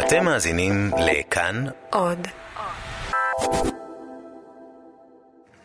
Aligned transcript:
אתם 0.00 0.24
מאזינים 0.24 0.90
לכאן 0.98 1.64
עוד. 1.90 2.18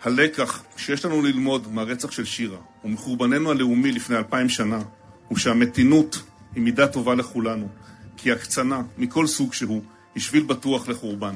הלקח 0.04 0.64
שיש 0.78 1.06
לנו 1.06 1.22
ללמוד 1.22 1.74
מהרצח 1.74 2.12
של 2.12 2.26
שירה 2.26 2.58
ומחורבננו 2.84 3.52
הלאומי 3.52 3.92
לפני 3.92 4.18
אלפיים 4.18 4.50
שנה 4.50 4.80
הוא 5.28 5.38
שהמתינות 5.38 6.24
היא 6.56 6.64
מידה 6.64 6.88
טובה 6.88 7.16
לכולנו, 7.16 7.67
כי 8.17 8.31
הקצנה, 8.31 8.81
מכל 8.97 9.28
סוג 9.28 9.54
שהוא, 9.54 9.84
היא 10.16 10.24
שביל 10.24 10.44
בטוח 10.44 10.88
לחורבן. 10.88 11.36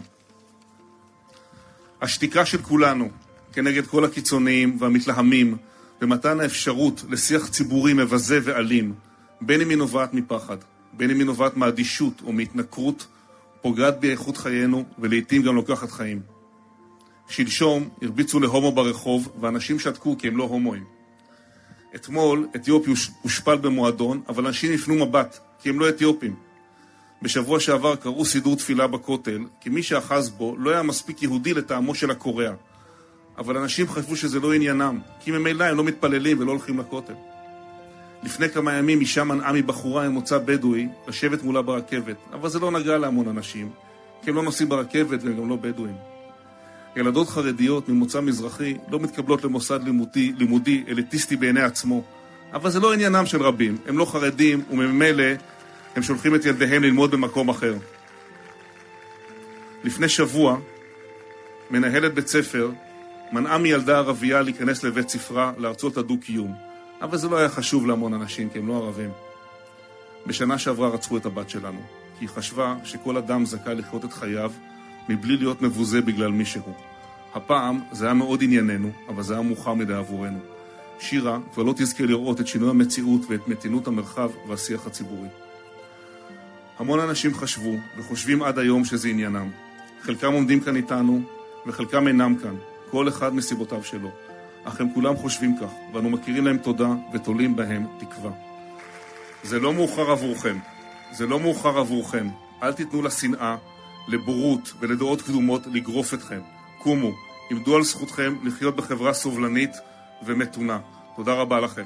השתיקה 2.02 2.46
של 2.46 2.62
כולנו 2.62 3.10
כנגד 3.54 3.88
כל 3.88 4.06
הקיצוניים 4.06 4.78
והמתלהמים 4.80 5.58
במתן 6.02 6.40
האפשרות 6.40 7.04
לשיח 7.10 7.48
ציבורי 7.48 7.94
מבזה 7.94 8.40
ואלים, 8.44 8.94
בין 9.42 9.62
אם 9.62 9.70
היא 9.70 9.78
נובעת 9.78 10.14
מפחד, 10.14 10.58
בין 10.94 11.12
אם 11.12 11.18
היא 11.18 11.26
נובעת 11.26 11.58
מאדישות 11.58 12.22
או 12.24 12.34
מהתנכרות, 12.34 13.08
פוגעת 13.62 14.00
באיכות 14.00 14.38
חיינו 14.38 14.84
ולעיתים 15.00 15.42
גם 15.42 15.56
לוקחת 15.56 15.92
חיים. 15.92 16.22
שלשום 17.28 17.90
הרביצו 18.02 18.40
להומו 18.40 18.72
ברחוב 18.72 19.30
ואנשים 19.42 19.80
שתקו 19.80 20.18
כי 20.18 20.28
הם 20.28 20.38
לא 20.38 20.44
הומואים. 20.44 20.84
אתמול 21.96 22.48
אתיופי 22.56 22.92
הושפל 23.22 23.56
במועדון, 23.56 24.22
אבל 24.30 24.46
אנשים 24.46 24.74
הפנו 24.74 24.96
מבט, 24.96 25.40
כי 25.62 25.70
הם 25.70 25.80
לא 25.80 25.90
אתיופים. 25.90 26.36
בשבוע 27.22 27.60
שעבר 27.60 27.96
קראו 27.96 28.26
סידור 28.26 28.56
תפילה 28.56 28.88
בכותל, 28.88 29.40
כי 29.62 29.70
מי 29.70 29.84
שאחז 29.84 30.30
בו 30.30 30.56
לא 30.58 30.70
היה 30.70 30.84
מספיק 30.84 31.24
יהודי 31.24 31.54
לטעמו 31.54 31.96
של 31.96 32.12
הקוריאה. 32.12 32.54
אבל 33.38 33.58
אנשים 33.58 33.88
חשבו 33.88 34.16
שזה 34.16 34.40
לא 34.40 34.54
עניינם, 34.54 35.00
כי 35.20 35.32
ממילא 35.32 35.64
הם 35.64 35.78
לא 35.78 35.84
מתפללים 35.84 36.40
ולא 36.40 36.52
הולכים 36.52 36.80
לכותל. 36.80 37.14
לפני 38.24 38.50
כמה 38.50 38.74
ימים 38.74 39.00
אישה 39.00 39.24
מנעה 39.24 39.54
מבחורה 39.54 40.10
מוצא 40.10 40.38
בדואי 40.38 40.88
לשבת 41.08 41.44
מולה 41.44 41.62
ברכבת, 41.62 42.16
אבל 42.34 42.50
זה 42.50 42.60
לא 42.60 42.72
נגע 42.72 42.98
להמון 42.98 43.28
אנשים, 43.28 43.70
כי 44.22 44.30
הם 44.30 44.36
לא 44.36 44.44
נוסעים 44.44 44.70
ברכבת 44.70 45.24
והם 45.24 45.38
גם 45.38 45.50
לא 45.50 45.56
בדואים. 45.56 45.96
ילדות 46.96 47.30
חרדיות 47.30 47.90
ממוצא 47.90 48.22
מזרחי 48.22 48.78
לא 48.92 49.00
מתקבלות 49.00 49.44
למוסד 49.44 49.84
לימודי, 49.84 50.34
לימודי 50.38 50.84
אליטיסטי 50.88 51.36
בעיני 51.36 51.62
עצמו, 51.62 52.04
אבל 52.54 52.70
זה 52.70 52.80
לא 52.80 52.94
עניינם 52.94 53.26
של 53.26 53.42
רבים, 53.42 53.78
הם 53.88 53.98
לא 53.98 54.06
חרדים 54.06 54.64
וממילא 54.72 55.24
הם 55.96 56.04
שולחים 56.04 56.36
את 56.36 56.46
ילדיהם 56.46 56.84
ללמוד 56.84 57.12
במקום 57.12 57.50
אחר. 57.50 57.76
לפני 59.84 60.10
שבוע, 60.10 60.58
מנהלת 61.72 62.14
בית 62.14 62.28
ספר 62.28 62.72
מנעה 63.32 63.58
מילדה 63.58 63.98
ערבייה 63.98 64.42
להיכנס 64.42 64.84
לבית 64.84 65.10
ספרה 65.10 65.52
לארצות 65.58 65.98
הדו-קיום, 65.98 66.69
אבל 67.02 67.18
זה 67.18 67.30
לא 67.30 67.38
היה 67.38 67.50
חשוב 67.50 67.88
להמון 67.88 68.14
אנשים, 68.14 68.50
כי 68.50 68.60
הם 68.60 68.68
לא 68.68 68.78
ערבים. 68.78 69.10
בשנה 70.28 70.58
שעברה 70.58 70.90
רצחו 70.90 71.18
את 71.18 71.26
הבת 71.26 71.50
שלנו, 71.50 71.80
כי 72.20 72.26
היא 72.26 72.30
חשבה 72.30 72.76
שכל 72.84 73.18
אדם 73.18 73.46
זכאי 73.46 73.76
לחיות 73.76 74.06
את 74.06 74.14
חייו 74.14 74.52
מבלי 75.10 75.38
להיות 75.38 75.62
מבוזה 75.62 76.02
בגלל 76.02 76.32
מישהו. 76.32 76.74
הפעם 77.34 77.82
זה 77.92 78.06
היה 78.06 78.14
מאוד 78.14 78.44
ענייננו, 78.44 78.92
אבל 79.08 79.24
זה 79.24 79.34
היה 79.34 79.42
מאוחר 79.42 79.74
מדי 79.74 79.94
עבורנו. 79.94 80.40
שירה 81.00 81.40
כבר 81.54 81.64
לא 81.64 81.74
תזכה 81.78 82.04
לראות 82.04 82.42
את 82.42 82.48
שינוי 82.48 82.70
המציאות 82.70 83.22
ואת 83.30 83.48
מתינות 83.48 83.88
המרחב 83.88 84.30
והשיח 84.48 84.88
הציבורי. 84.88 85.28
המון 86.80 87.00
אנשים 87.00 87.34
חשבו 87.34 87.76
וחושבים 87.98 88.44
עד 88.44 88.60
היום 88.60 88.86
שזה 88.86 89.08
עניינם. 89.08 89.50
חלקם 90.02 90.34
עומדים 90.34 90.60
כאן 90.60 90.76
איתנו 90.76 91.22
וחלקם 91.68 92.08
אינם 92.08 92.36
כאן, 92.36 92.56
כל 92.92 93.08
אחד 93.08 93.36
מסיבותיו 93.36 93.84
שלו. 93.84 94.10
אך 94.70 94.82
הם 94.82 94.94
כולם 94.94 95.16
חושבים 95.16 95.58
כך, 95.58 95.72
ואנו 95.94 96.10
מכירים 96.10 96.46
להם 96.46 96.58
תודה 96.58 96.90
ותולים 97.14 97.56
בהם 97.56 97.86
תקווה. 98.00 98.32
זה 99.44 99.60
לא 99.60 99.74
מאוחר 99.74 100.12
עבורכם. 100.12 100.58
זה 101.12 101.26
לא 101.26 101.40
מאוחר 101.40 101.80
עבורכם. 101.80 102.28
אל 102.64 102.74
תיתנו 102.74 103.02
לשנאה, 103.02 103.56
לבורות 104.08 104.74
ולדעות 104.80 105.22
קדומות 105.22 105.68
לגרוף 105.68 106.14
אתכם. 106.14 106.40
קומו, 106.78 107.12
עמדו 107.52 107.76
על 107.76 107.84
זכותכם 107.84 108.36
לחיות 108.44 108.76
בחברה 108.76 109.14
סובלנית 109.14 109.72
ומתונה. 110.26 110.80
תודה 111.16 111.34
רבה 111.34 111.60
לכם. 111.60 111.86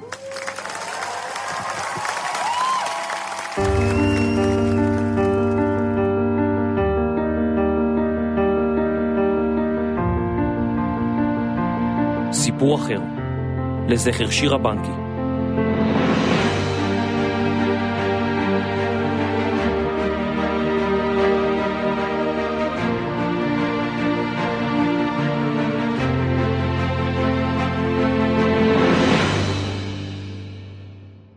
אחר, 12.74 13.00
לזכר 13.88 14.30
שירה 14.30 14.58
בנקי. 14.58 14.90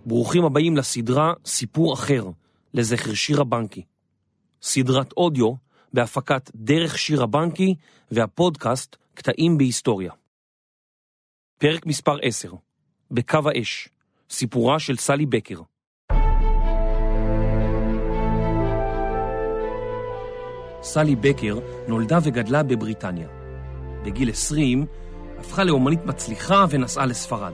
ברוכים 0.05 0.45
הבאים 0.45 0.77
לסדרה 0.77 1.33
סיפור 1.45 1.93
אחר, 1.93 2.25
לזכר 2.73 3.13
שירה 3.13 3.43
בנקי. 3.43 3.81
סדרת 4.61 5.11
אודיו 5.17 5.53
בהפקת 5.93 6.51
דרך 6.55 6.97
שירה 6.97 7.25
בנקי 7.25 7.75
והפודקאסט 8.11 8.95
קטעים 9.13 9.57
בהיסטוריה. 9.57 10.11
פרק 11.59 11.85
מספר 11.85 12.17
10, 12.21 12.51
בקו 13.11 13.39
האש, 13.49 13.89
סיפורה 14.29 14.79
של 14.79 14.97
סלי 14.97 15.25
בקר. 15.25 15.61
סלי 20.81 21.15
בקר 21.15 21.59
נולדה 21.87 22.17
וגדלה 22.23 22.63
בבריטניה. 22.63 23.27
בגיל 24.05 24.29
20 24.29 24.85
הפכה 25.39 25.63
לאומנית 25.63 26.05
מצליחה 26.05 26.65
ונסעה 26.69 27.05
לספרד. 27.05 27.53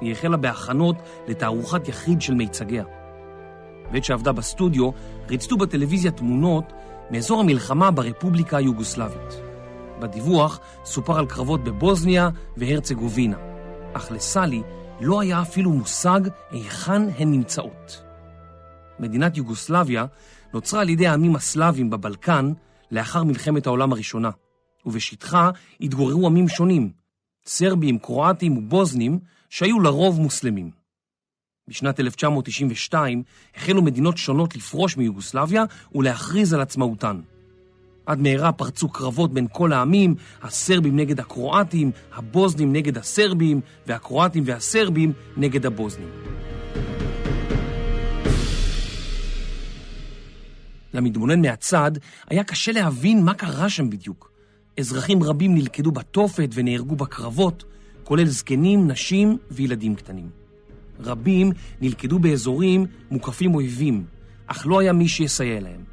היא 0.00 0.12
החלה 0.12 0.36
בהכנות 0.36 0.96
לתערוכת 1.28 1.88
יחיד 1.88 2.22
של 2.22 2.34
מיצגיה. 2.34 2.84
בעת 3.92 4.04
שעבדה 4.04 4.32
בסטודיו, 4.32 4.90
ריצתו 5.28 5.56
בטלוויזיה 5.56 6.10
תמונות 6.10 6.72
מאזור 7.10 7.40
המלחמה 7.40 7.90
ברפובליקה 7.90 8.56
היוגוסלבית. 8.56 9.51
בדיווח 10.02 10.60
סופר 10.84 11.18
על 11.18 11.26
קרבות 11.26 11.64
בבוזניה 11.64 12.28
והרצגובינה, 12.56 13.36
אך 13.92 14.12
לסלי 14.12 14.62
לא 15.00 15.20
היה 15.20 15.42
אפילו 15.42 15.70
מושג 15.70 16.20
היכן 16.50 17.02
הן 17.18 17.30
נמצאות. 17.30 18.02
מדינת 18.98 19.36
יוגוסלביה 19.36 20.06
נוצרה 20.54 20.80
על 20.80 20.88
ידי 20.88 21.06
העמים 21.06 21.36
הסלאבים 21.36 21.90
בבלקן 21.90 22.52
לאחר 22.90 23.24
מלחמת 23.24 23.66
העולם 23.66 23.92
הראשונה, 23.92 24.30
ובשטחה 24.86 25.50
התגוררו 25.80 26.26
עמים 26.26 26.48
שונים, 26.48 26.90
סרבים, 27.46 27.98
קרואטים 27.98 28.56
ובוזנים, 28.56 29.18
שהיו 29.50 29.80
לרוב 29.80 30.20
מוסלמים. 30.20 30.70
בשנת 31.68 32.00
1992 32.00 33.22
החלו 33.56 33.82
מדינות 33.82 34.18
שונות 34.18 34.56
לפרוש 34.56 34.96
מיוגוסלביה 34.96 35.64
ולהכריז 35.94 36.54
על 36.54 36.60
עצמאותן. 36.60 37.20
עד 38.06 38.20
מהרה 38.20 38.52
פרצו 38.52 38.88
קרבות 38.88 39.32
בין 39.32 39.46
כל 39.52 39.72
העמים, 39.72 40.14
הסרבים 40.42 40.96
נגד 40.96 41.20
הקרואטים, 41.20 41.90
הבוזנים 42.14 42.72
נגד 42.72 42.98
הסרבים, 42.98 43.60
והקרואטים 43.86 44.42
והסרבים 44.46 45.12
נגד 45.36 45.66
הבוזנים. 45.66 46.08
למתבונן 50.94 51.40
מהצד 51.40 51.92
היה 52.28 52.44
קשה 52.44 52.72
להבין 52.72 53.24
מה 53.24 53.34
קרה 53.34 53.68
שם 53.68 53.90
בדיוק. 53.90 54.32
אזרחים 54.78 55.22
רבים 55.22 55.54
נלכדו 55.54 55.92
בתופת 55.92 56.48
ונהרגו 56.54 56.96
בקרבות, 56.96 57.64
כולל 58.04 58.26
זקנים, 58.26 58.90
נשים 58.90 59.38
וילדים 59.50 59.94
קטנים. 59.94 60.30
רבים 61.00 61.52
נלכדו 61.80 62.18
באזורים 62.18 62.86
מוקפים 63.10 63.54
אויבים, 63.54 64.04
אך 64.46 64.66
לא 64.66 64.80
היה 64.80 64.92
מי 64.92 65.08
שיסייע 65.08 65.60
להם. 65.60 65.91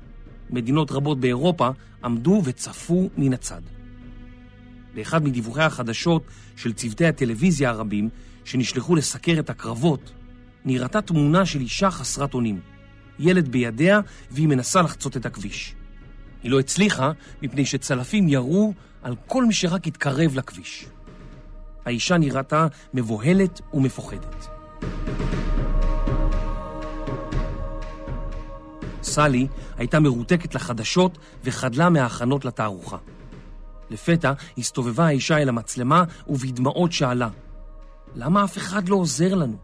מדינות 0.50 0.92
רבות 0.92 1.20
באירופה 1.20 1.70
עמדו 2.04 2.42
וצפו 2.46 3.10
מן 3.18 3.34
הצד. 3.34 3.62
באחד 4.96 5.24
מדיווחי 5.24 5.62
החדשות 5.62 6.24
של 6.56 6.74
צוותי 6.74 7.06
הטלוויזיה 7.06 7.70
הרבים 7.70 8.10
שנשלחו 8.46 8.96
לסקר 8.96 9.40
את 9.40 9.50
הקרבות, 9.50 10.12
נראתה 10.66 11.02
תמונה 11.02 11.46
של 11.46 11.60
אישה 11.60 11.92
חסרת 11.92 12.34
אונים, 12.34 12.60
ילד 13.20 13.48
בידיה 13.48 14.00
והיא 14.32 14.48
מנסה 14.48 14.82
לחצות 14.82 15.18
את 15.18 15.26
הכביש. 15.26 15.76
היא 16.44 16.52
לא 16.52 16.60
הצליחה 16.60 17.12
מפני 17.42 17.66
שצלפים 17.66 18.30
ירו 18.30 18.74
על 19.04 19.16
כל 19.28 19.46
מי 19.46 19.54
שרק 19.54 19.88
התקרב 19.88 20.36
לכביש. 20.36 20.86
האישה 21.86 22.18
נראתה 22.18 22.68
מבוהלת 22.94 23.62
ומפוחדת. 23.74 24.48
סלי 29.04 29.48
הייתה 29.78 30.00
מרותקת 30.00 30.56
לחדשות 30.56 31.18
וחדלה 31.44 31.90
מההכנות 31.90 32.46
לתערוכה. 32.46 32.98
לפתע 33.90 34.34
הסתובבה 34.58 35.06
האישה 35.06 35.38
אל 35.38 35.50
המצלמה 35.50 36.04
ובדמעות 36.28 36.92
שאלה, 36.92 37.30
למה 38.16 38.44
אף 38.44 38.58
אחד 38.58 38.90
לא 38.90 38.96
עוזר 38.96 39.36
לנו? 39.36 39.58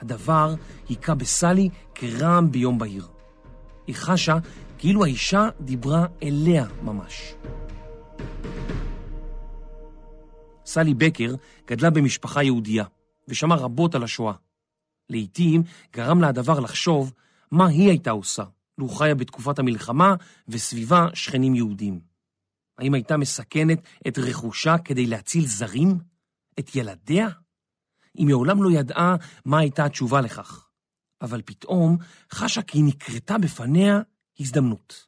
הדבר 0.00 0.54
היכה 0.88 1.14
בסלי 1.14 1.68
כרעם 1.94 2.50
ביום 2.50 2.78
בהיר. 2.78 3.06
היא 3.86 3.94
חשה 3.94 4.36
כאילו 4.78 5.04
האישה 5.04 5.48
דיברה 5.60 6.06
אליה 6.22 6.66
ממש. 6.82 7.34
סלי 10.66 10.94
בקר 10.94 11.34
גדלה 11.66 11.90
במשפחה 11.90 12.42
יהודייה, 12.42 12.84
ושמעה 13.28 13.58
רבות 13.58 13.94
על 13.94 14.02
השואה. 14.02 14.32
לעתים 15.10 15.62
גרם 15.92 16.20
לה 16.20 16.28
הדבר 16.28 16.60
לחשוב 16.60 17.12
מה 17.50 17.66
היא 17.66 17.88
הייתה 17.88 18.10
עושה, 18.10 18.44
לו 18.78 18.88
חיה 18.88 19.14
בתקופת 19.14 19.58
המלחמה 19.58 20.14
וסביבה 20.48 21.06
שכנים 21.14 21.54
יהודים. 21.54 22.00
האם 22.78 22.94
הייתה 22.94 23.16
מסכנת 23.16 23.80
את 24.08 24.18
רכושה 24.18 24.78
כדי 24.78 25.06
להציל 25.06 25.46
זרים? 25.46 25.98
את 26.58 26.76
ילדיה? 26.76 27.28
היא 28.14 28.26
מעולם 28.26 28.62
לא 28.62 28.70
ידעה 28.70 29.16
מה 29.44 29.58
הייתה 29.58 29.84
התשובה 29.84 30.20
לכך, 30.20 30.68
אבל 31.22 31.42
פתאום 31.44 31.96
חשה 32.32 32.62
כי 32.62 32.82
נקרתה 32.82 33.38
בפניה 33.38 34.00
הזדמנות. 34.40 35.06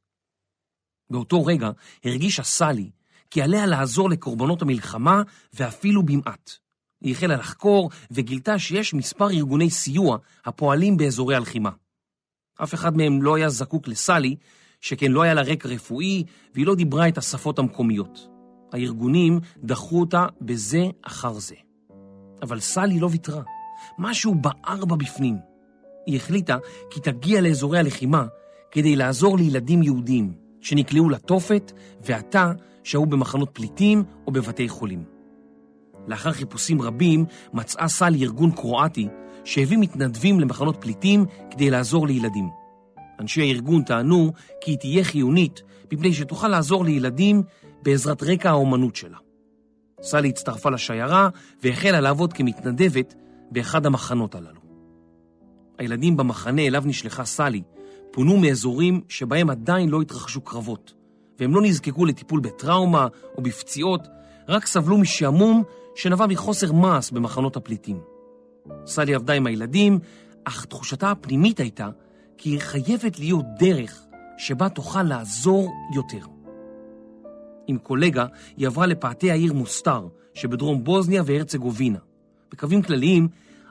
באותו 1.11 1.45
רגע 1.45 1.71
הרגישה 2.05 2.43
סלי 2.43 2.91
כי 3.31 3.43
עליה 3.43 3.67
לעזור 3.67 4.11
לקורבנות 4.11 4.63
המלחמה 4.63 5.23
ואפילו 5.53 6.03
במעט. 6.03 6.51
היא 7.01 7.13
החלה 7.13 7.37
לחקור 7.37 7.91
וגילתה 8.11 8.59
שיש 8.59 8.95
מספר 8.95 9.31
ארגוני 9.31 9.71
סיוע 9.71 10.19
הפועלים 10.45 10.97
באזורי 10.97 11.35
הלחימה. 11.35 11.71
אף 12.63 12.75
אחד 12.75 12.97
מהם 12.97 13.23
לא 13.23 13.35
היה 13.35 13.49
זקוק 13.49 13.89
לסלי, 13.89 14.37
שכן 14.81 15.13
לא 15.13 15.23
היה 15.23 15.35
לה 15.35 15.43
רקע 15.43 15.69
רפואי 15.69 16.25
והיא 16.55 16.67
לא 16.67 16.75
דיברה 16.75 17.09
את 17.09 17.19
השפות 17.19 17.59
המקומיות. 17.59 18.29
הארגונים 18.73 19.41
דחו 19.65 20.01
אותה 20.01 20.27
בזה 20.41 20.85
אחר 21.03 21.33
זה. 21.33 21.55
אבל 22.43 22.61
סלי 22.61 23.01
לא 23.01 23.09
ויתרה, 23.11 23.43
משהו 23.99 24.35
בער 24.35 24.85
בה 24.85 24.97
בפנים. 24.97 25.37
היא 26.07 26.17
החליטה 26.17 26.57
כי 26.91 27.01
תגיע 27.01 27.41
לאזורי 27.41 27.79
הלחימה 27.79 28.27
כדי 28.71 28.97
לעזור 28.97 29.39
לילדים 29.39 29.83
יהודים 29.83 30.33
שנקלעו 30.61 31.11
לתופת 31.11 31.73
ועתה 32.05 32.53
שהו 32.85 33.07
במחנות 33.07 33.51
פליטים 33.53 34.05
או 34.27 34.33
בבתי 34.33 34.69
חולים. 34.69 35.05
לאחר 36.07 36.33
חיפושים 36.33 36.83
רבים 36.83 37.25
מצאה 37.53 37.89
סלי 37.89 38.25
ארגון 38.25 38.51
קרואטי 38.51 39.09
שהביא 39.45 39.79
מתנדבים 39.79 40.41
למחנות 40.41 40.77
פליטים 40.81 41.25
כדי 41.51 41.71
לעזור 41.71 42.07
לילדים. 42.07 42.49
אנשי 43.21 43.41
הארגון 43.41 43.83
טענו 43.83 44.33
כי 44.61 44.71
היא 44.71 44.79
תהיה 44.79 45.05
חיונית 45.05 45.63
מפני 45.93 46.13
שתוכל 46.13 46.49
לעזור 46.49 46.85
לילדים 46.85 47.43
בעזרת 47.83 48.23
רקע 48.23 48.51
האומנות 48.51 48.97
שלה. 48.97 49.19
סלי 50.03 50.29
הצטרפה 50.29 50.71
לשיירה 50.71 51.29
והחלה 51.63 52.01
לעבוד 52.01 52.33
כמתנדבת 52.33 53.15
באחד 53.51 53.87
המחנות 53.87 54.35
הללו. 54.35 54.61
הילדים 55.79 56.17
במחנה 56.17 56.63
אליו 56.63 56.83
נשלחה 56.87 57.25
סלי 57.25 57.63
פונו 58.11 58.37
מאזורים 58.37 59.01
שבהם 59.09 59.51
עדיין 59.51 59.89
לא 59.89 60.01
התרחשו 60.01 60.41
קרבות, 60.41 60.95
והם 61.39 61.55
לא 61.55 61.63
נזקקו 61.63 62.05
לטיפול 62.05 62.41
בטראומה 62.41 63.07
או 63.37 63.43
בפציעות, 63.43 64.09
רק 64.49 64.67
סבלו 64.67 64.99
משעמום 64.99 65.63
שנבע 65.95 66.27
מחוסר 66.27 66.73
מעש 66.73 67.11
במחנות 67.11 67.57
הפליטים. 67.57 68.01
סלי 68.87 69.15
עבדה 69.15 69.33
עם 69.33 69.47
הילדים, 69.47 69.99
אך 70.45 70.65
תחושתה 70.65 71.11
הפנימית 71.11 71.61
הייתה 71.61 71.89
כי 72.39 72.61
חייבת 72.61 73.19
להיות 73.19 73.45
דרך 73.59 74.03
שבה 74.39 74.69
תוכל 74.69 75.03
לעזור 75.03 75.73
יותר. 75.95 76.27
עם 77.67 77.79
קולגה 77.79 78.27
היא 78.57 78.67
עברה 78.67 78.87
לפאתי 78.87 79.31
העיר 79.31 79.53
מוסתר 79.53 80.09
שבדרום 80.35 80.85
בוזניה 80.85 81.23
והרצגובינה. 81.27 81.99
בקווים 82.53 82.83
כלליים, 82.83 83.29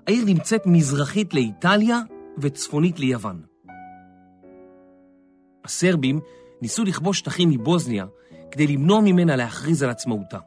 העיר 0.08 0.26
נמצאת 0.26 0.66
מזרחית 0.66 1.34
לאיטליה 1.34 2.02
וצפונית 2.38 3.00
ליוון. 3.00 3.42
הסרבים 5.66 6.20
ניסו 6.62 6.84
לכבוש 6.84 7.20
שטחים 7.20 7.50
מבוזניה 7.50 8.06
כדי 8.52 8.68
למנוע 8.68 9.02
ממנה 9.02 9.36
להכריז 9.36 9.84
על 9.84 9.90
עצמאותה. 9.90 10.40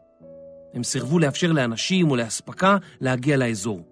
הם 0.75 0.83
סירבו 0.83 1.19
לאפשר 1.19 1.53
לאנשים 1.53 2.11
או 2.11 2.17
לאספקה 2.17 2.77
להגיע 3.01 3.37
לאזור. 3.37 3.90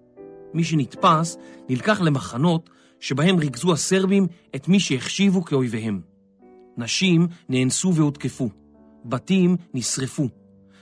מי 0.53 0.63
שנתפס 0.63 1.37
נלקח 1.69 2.01
למחנות 2.01 2.69
שבהם 2.99 3.37
ריכזו 3.37 3.73
הסרבים 3.73 4.27
את 4.55 4.67
מי 4.67 4.79
שהחשיבו 4.79 5.45
כאויביהם. 5.45 6.01
נשים 6.77 7.27
נאנסו 7.49 7.93
והותקפו, 7.95 8.49
בתים 9.05 9.55
נשרפו, 9.73 10.29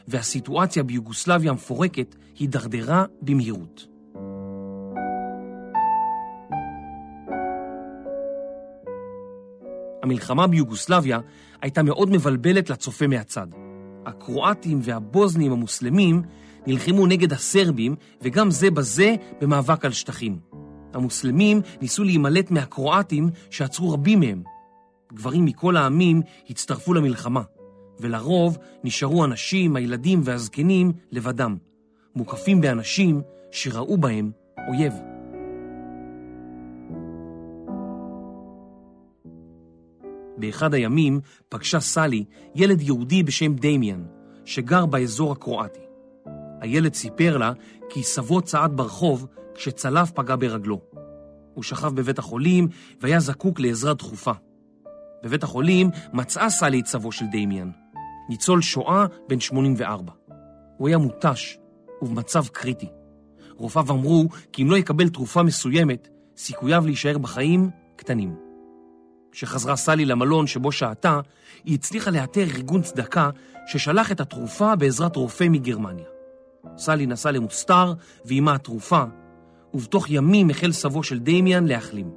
והסיטואציה 0.08 0.84
ביוגוסלביה 0.84 1.52
המפורקת 1.52 2.16
הידרדרה 2.40 3.06
במהירות. 3.22 3.88
המלחמה 10.04 10.48
ביוגוסלביה 10.48 11.20
הייתה 11.62 11.84
מאוד 11.84 12.10
מבלבלת 12.10 12.70
לצופה 12.70 13.08
מהצד. 13.08 13.48
הקרואטים 14.06 14.80
והבוזנים 14.84 15.52
המוסלמים 15.52 16.22
נלחמו 16.68 17.08
נגד 17.08 17.34
הסרבים 17.34 17.96
וגם 18.22 18.52
זה 18.52 18.72
בזה 18.72 19.16
במאבק 19.42 19.86
על 19.86 19.92
שטחים. 19.92 20.40
המוסלמים 20.94 21.62
ניסו 21.82 22.04
להימלט 22.04 22.52
מהקרואטים 22.52 23.30
שעצרו 23.50 23.94
רבים 23.94 24.20
מהם. 24.20 24.44
גברים 25.14 25.46
מכל 25.46 25.78
העמים 25.78 26.22
הצטרפו 26.50 26.94
למלחמה, 26.94 27.42
ולרוב 28.00 28.58
נשארו 28.84 29.24
הנשים, 29.24 29.76
הילדים 29.76 30.22
והזקנים 30.24 30.92
לבדם, 31.12 31.58
מוקפים 32.16 32.62
באנשים 32.62 33.22
שראו 33.52 33.98
בהם 33.98 34.32
אויב. 34.68 34.94
באחד 40.38 40.74
הימים 40.74 41.20
פגשה 41.50 41.80
סלי 41.80 42.26
ילד 42.56 42.82
יהודי 42.82 43.24
בשם 43.24 43.54
דמיאן, 43.56 44.04
שגר 44.46 44.86
באזור 44.86 45.32
הקרואטי. 45.32 45.87
הילד 46.62 46.94
סיפר 46.94 47.38
לה 47.38 47.52
כי 47.90 48.04
סבו 48.04 48.42
צעד 48.42 48.78
ברחוב 48.78 49.28
כשצלף 49.56 50.12
פגע 50.12 50.36
ברגלו. 50.36 50.82
הוא 51.54 51.64
שכב 51.64 51.96
בבית 51.96 52.20
החולים 52.20 52.68
והיה 53.02 53.20
זקוק 53.20 53.60
לעזרה 53.60 53.94
דחופה. 53.94 54.32
בבית 55.24 55.44
החולים 55.44 55.90
מצאה 56.14 56.50
סלי 56.50 56.80
את 56.80 56.88
סבו 56.88 57.12
של 57.12 57.26
דמיאן, 57.32 57.70
ניצול 58.30 58.62
שואה 58.62 59.06
בן 59.28 59.40
84. 59.40 60.12
הוא 60.78 60.88
היה 60.88 60.98
מותש 60.98 61.58
ובמצב 62.02 62.48
קריטי. 62.48 62.88
רופאיו 63.56 63.92
אמרו 63.92 64.28
כי 64.54 64.64
אם 64.64 64.72
לא 64.72 64.78
יקבל 64.78 65.10
תרופה 65.10 65.44
מסוימת, 65.44 66.08
סיכוייו 66.38 66.86
להישאר 66.86 67.18
בחיים 67.18 67.70
קטנים. 67.96 68.36
כשחזרה 69.32 69.76
סלי 69.76 70.06
למלון 70.06 70.48
שבו 70.48 70.72
שהתה, 70.72 71.20
היא 71.66 71.76
הצליחה 71.76 72.12
לאתר 72.12 72.44
ארגון 72.44 72.82
צדקה 72.82 73.30
ששלח 73.68 74.12
את 74.12 74.22
התרופה 74.22 74.76
בעזרת 74.76 75.16
רופא 75.16 75.44
מגרמניה. 75.50 76.17
סלי 76.78 77.06
נסע 77.06 77.32
למוסתר 77.32 77.94
ועימה 78.26 78.56
התרופה, 78.56 79.04
ובתוך 79.74 80.10
ימים 80.10 80.50
החל 80.50 80.72
סבו 80.72 81.04
של 81.04 81.20
דמיאן 81.20 81.68
להחלים. 81.68 82.12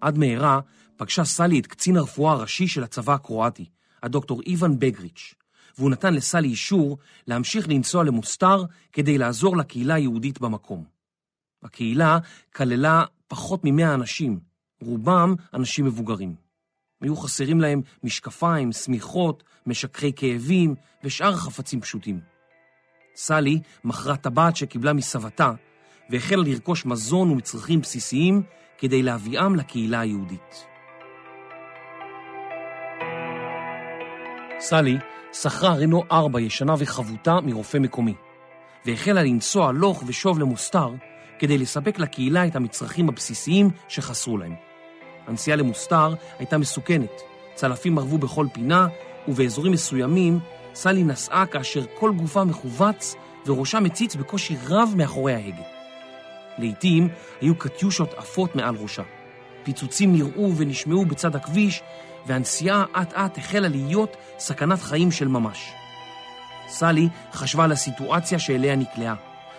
עד 0.00 0.18
מהרה 0.18 0.60
פגשה 0.96 1.24
סלי 1.24 1.60
את 1.60 1.66
קצין 1.66 1.96
הרפואה 1.96 2.32
הראשי 2.32 2.68
של 2.68 2.84
הצבא 2.84 3.14
הקרואטי, 3.14 3.64
הדוקטור 4.02 4.40
איוון 4.46 4.78
בגריץ', 4.78 5.34
והוא 5.78 5.90
נתן 5.90 6.14
לסלי 6.14 6.48
אישור 6.48 6.98
להמשיך 7.26 7.68
לנסוע 7.68 8.04
למוסתר 8.04 8.64
כדי 8.92 9.18
לעזור 9.18 9.56
לקהילה 9.56 9.94
היהודית 9.94 10.40
במקום. 10.40 10.84
הקהילה 11.62 12.18
כללה 12.54 13.04
פחות 13.28 13.60
ממאה 13.64 13.94
אנשים, 13.94 14.40
רובם 14.82 15.34
אנשים 15.54 15.84
מבוגרים. 15.84 16.43
היו 17.00 17.16
חסרים 17.16 17.60
להם 17.60 17.80
משקפיים, 18.04 18.72
שמיכות, 18.72 19.42
משככי 19.66 20.12
כאבים 20.16 20.74
ושאר 21.04 21.36
חפצים 21.36 21.80
פשוטים. 21.80 22.20
סלי 23.16 23.60
מכרה 23.84 24.16
טבעת 24.16 24.56
שקיבלה 24.56 24.92
מסבתה 24.92 25.52
והחלה 26.10 26.42
לרכוש 26.42 26.86
מזון 26.86 27.30
ומצרכים 27.30 27.80
בסיסיים 27.80 28.42
כדי 28.78 29.02
להביאם 29.02 29.54
לקהילה 29.54 30.00
היהודית. 30.00 30.66
סלי 34.58 34.96
שכרה 35.32 35.74
רנו 35.74 36.02
ארבע 36.12 36.40
ישנה 36.40 36.74
וחבוטה 36.78 37.40
מרופא 37.40 37.78
מקומי, 37.78 38.14
והחלה 38.86 39.22
לנסוע 39.22 39.68
הלוך 39.68 40.02
ושוב 40.06 40.38
למוסתר 40.38 40.94
כדי 41.38 41.58
לספק 41.58 41.98
לקהילה 41.98 42.46
את 42.46 42.56
המצרכים 42.56 43.08
הבסיסיים 43.08 43.70
שחסרו 43.88 44.38
להם. 44.38 44.73
הנסיעה 45.26 45.56
למוסתר 45.56 46.14
הייתה 46.38 46.58
מסוכנת, 46.58 47.22
צלפים 47.54 47.98
ערבו 47.98 48.18
בכל 48.18 48.46
פינה, 48.52 48.88
ובאזורים 49.28 49.72
מסוימים 49.72 50.38
סלי 50.74 51.04
נסעה 51.04 51.46
כאשר 51.46 51.84
כל 51.98 52.12
גופה 52.16 52.44
מכווץ 52.44 53.14
וראשה 53.46 53.80
מציץ 53.80 54.14
בקושי 54.14 54.56
רב 54.68 54.94
מאחורי 54.96 55.34
ההגה. 55.34 55.62
לעתים 56.58 57.08
היו 57.40 57.54
קטיושות 57.54 58.14
עפות 58.16 58.56
מעל 58.56 58.76
ראשה. 58.76 59.02
פיצוצים 59.62 60.12
נראו 60.12 60.52
ונשמעו 60.56 61.04
בצד 61.04 61.36
הכביש, 61.36 61.82
והנסיעה 62.26 62.84
אט-אט 63.02 63.38
החלה 63.38 63.68
להיות 63.68 64.16
סכנת 64.38 64.82
חיים 64.82 65.10
של 65.10 65.28
ממש. 65.28 65.72
סלי 66.68 67.08
חשבה 67.32 67.64
על 67.64 67.72
הסיטואציה 67.72 68.38
שאליה 68.38 68.76
נקלעה, 68.76 69.14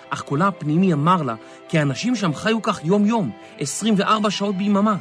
אך 0.09 0.21
קולה 0.21 0.47
הפנימי 0.47 0.93
אמר 0.93 1.21
לה 1.21 1.35
כי 1.69 1.79
האנשים 1.79 2.15
שם 2.15 2.33
חיו 2.33 2.61
כך 2.61 2.85
יום-יום, 2.85 3.31
24 3.59 4.31
שעות 4.31 4.55
ביממה, 4.55 4.95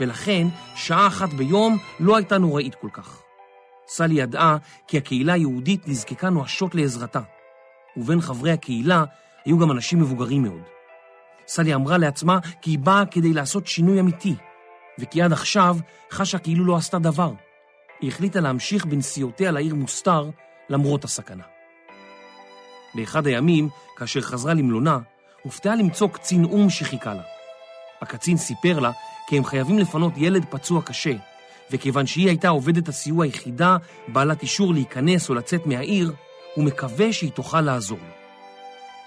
ולכן 0.00 0.46
שעה 0.74 1.06
אחת 1.06 1.28
ביום 1.28 1.78
לא 2.00 2.16
הייתה 2.16 2.38
נוראית 2.38 2.74
כל 2.74 2.88
כך. 2.92 3.22
סלי 3.88 4.14
ידעה 4.14 4.56
כי 4.86 4.98
הקהילה 4.98 5.32
היהודית 5.32 5.88
נזקקה 5.88 6.30
נואשות 6.30 6.74
לעזרתה, 6.74 7.20
ובין 7.96 8.20
חברי 8.20 8.50
הקהילה 8.50 9.04
היו 9.44 9.58
גם 9.58 9.70
אנשים 9.70 10.00
מבוגרים 10.00 10.42
מאוד. 10.42 10.62
סלי 11.46 11.74
אמרה 11.74 11.98
לעצמה 11.98 12.38
כי 12.62 12.70
היא 12.70 12.78
באה 12.78 13.06
כדי 13.06 13.32
לעשות 13.32 13.66
שינוי 13.66 14.00
אמיתי, 14.00 14.34
וכי 14.98 15.22
עד 15.22 15.32
עכשיו 15.32 15.76
חשה 16.10 16.38
כאילו 16.38 16.64
לא 16.64 16.76
עשתה 16.76 16.98
דבר. 16.98 17.32
היא 18.00 18.08
החליטה 18.10 18.40
להמשיך 18.40 18.84
בנסיעותיה 18.84 19.50
לעיר 19.50 19.74
מוסתר 19.74 20.30
למרות 20.68 21.04
הסכנה. 21.04 21.44
באחד 22.94 23.26
הימים, 23.26 23.68
כאשר 23.96 24.20
חזרה 24.20 24.54
למלונה, 24.54 24.98
הופתעה 25.42 25.76
למצוא 25.76 26.08
קצין 26.08 26.44
או"ם 26.44 26.70
שחיכה 26.70 27.14
לה. 27.14 27.22
הקצין 28.02 28.36
סיפר 28.36 28.78
לה 28.78 28.90
כי 29.26 29.36
הם 29.38 29.44
חייבים 29.44 29.78
לפנות 29.78 30.12
ילד 30.16 30.44
פצוע 30.50 30.82
קשה, 30.82 31.12
וכיוון 31.70 32.06
שהיא 32.06 32.28
הייתה 32.28 32.48
עובדת 32.48 32.88
הסיוע 32.88 33.24
היחידה 33.24 33.76
בעלת 34.08 34.42
אישור 34.42 34.74
להיכנס 34.74 35.30
או 35.30 35.34
לצאת 35.34 35.66
מהעיר, 35.66 36.12
הוא 36.54 36.64
מקווה 36.64 37.12
שהיא 37.12 37.30
תוכל 37.30 37.60
לעזור. 37.60 37.98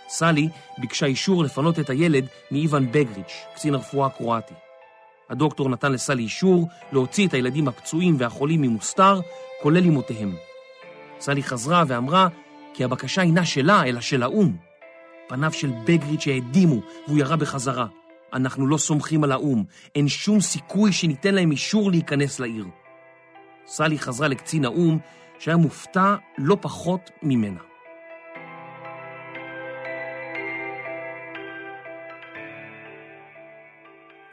סלי 0.08 0.50
ביקשה 0.78 1.06
אישור 1.06 1.44
לפנות 1.44 1.80
את 1.80 1.90
הילד 1.90 2.26
מאיוון 2.52 2.92
בגריץ', 2.92 3.46
קצין 3.56 3.74
הרפואה 3.76 4.08
הקרואטי. 4.08 4.54
הדוקטור 5.30 5.70
נתן 5.70 5.92
לסלי 5.92 6.24
אישור 6.24 6.68
להוציא 6.92 7.28
את 7.28 7.34
הילדים 7.34 7.68
הפצועים 7.68 8.16
והחולים 8.20 8.62
ממוסתר, 8.62 9.20
כולל 9.62 9.86
אמותיהם. 9.86 10.36
סלי 11.20 11.44
חזרה 11.44 11.84
ואמרה 11.88 12.28
כי 12.74 12.84
הבקשה 12.84 13.22
אינה 13.22 13.46
שלה, 13.46 13.84
אלא 13.86 14.02
של 14.02 14.24
האו"ם. 14.24 14.58
פניו 15.28 15.54
של 15.54 15.72
בגריץ' 15.86 16.28
העדימו, 16.28 16.82
והוא 17.08 17.20
ירה 17.20 17.36
בחזרה. 17.36 17.86
אנחנו 18.36 18.68
לא 18.68 18.78
סומכים 18.78 19.24
על 19.24 19.32
האו"ם, 19.32 19.64
אין 19.96 20.08
שום 20.08 20.42
סיכוי 20.42 20.94
שניתן 20.94 21.36
להם 21.36 21.52
אישור 21.52 21.92
להיכנס 21.92 22.40
לעיר. 22.40 22.66
סלי 23.66 24.00
חזרה 24.00 24.28
לקצין 24.28 24.66
האו"ם, 24.66 24.98
שהיה 25.40 25.58
מופתע 25.58 26.16
לא 26.38 26.58
פחות 26.62 27.12
ממנה. 27.24 27.60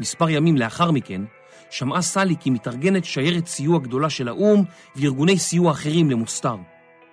מספר 0.01 0.31
ימים 0.31 0.57
לאחר 0.57 0.91
מכן, 0.91 1.23
שמעה 1.71 2.03
סלי 2.03 2.35
כי 2.41 2.51
מתארגנת 2.51 3.05
שיירת 3.05 3.47
סיוע 3.47 3.79
גדולה 3.79 4.11
של 4.11 4.29
האו"ם 4.29 4.65
וארגוני 4.97 5.39
סיוע 5.39 5.71
אחרים 5.71 6.11
למוסתר. 6.11 6.57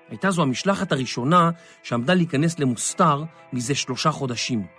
הייתה 0.10 0.32
זו 0.32 0.42
המשלחת 0.42 0.92
הראשונה 0.92 1.50
שעמדה 1.84 2.14
להיכנס 2.14 2.60
למוסתר 2.60 3.24
מזה 3.54 3.76
שלושה 3.76 4.12
חודשים. 4.12 4.79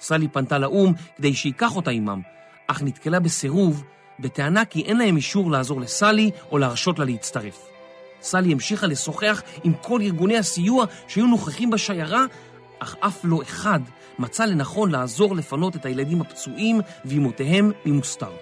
סלי 0.00 0.28
פנתה 0.28 0.58
לאו"ם 0.58 0.92
כדי 1.16 1.34
שייקח 1.34 1.76
אותה 1.76 1.90
עמם, 1.90 2.20
אך 2.66 2.82
נתקלה 2.82 3.20
בסירוב 3.20 3.84
בטענה 4.20 4.64
כי 4.64 4.82
אין 4.82 4.96
להם 4.96 5.16
אישור 5.16 5.50
לעזור 5.50 5.80
לסלי 5.80 6.30
או 6.50 6.58
להרשות 6.58 6.98
לה 6.98 7.04
להצטרף. 7.04 7.66
סלי 8.22 8.52
המשיכה 8.52 8.86
לשוחח 8.86 9.42
עם 9.64 9.72
כל 9.82 10.00
ארגוני 10.02 10.36
הסיוע 10.38 10.84
שהיו 11.08 11.26
נוכחים 11.26 11.70
בשיירה, 11.70 12.24
אך 12.78 12.96
אף 13.00 13.20
לא 13.24 13.42
אחד 13.42 13.80
מצא 14.18 14.44
לנכון 14.44 14.90
לעזור 14.90 15.36
לפנות 15.36 15.76
את 15.76 15.86
הילדים 15.86 16.20
הפצועים 16.20 16.80
ואימותיהם 17.04 17.72
ממוסתר. 17.86 18.32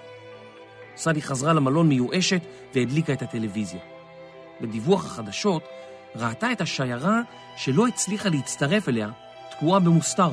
סלי 0.97 1.23
חזרה 1.23 1.53
למלון 1.53 1.89
מיואשת 1.89 2.41
והדליקה 2.75 3.13
את 3.13 3.23
הטלוויזיה. 3.23 3.81
בדיווח 4.61 5.07
החדשות 5.07 5.63
ראתה 6.17 6.53
את 6.53 6.61
השיירה 6.61 7.21
שלא 7.57 7.87
הצליחה 7.87 8.29
להצטרף 8.29 8.89
אליה 8.89 9.11
תקועה 9.51 9.81
במוסתר. 9.81 10.31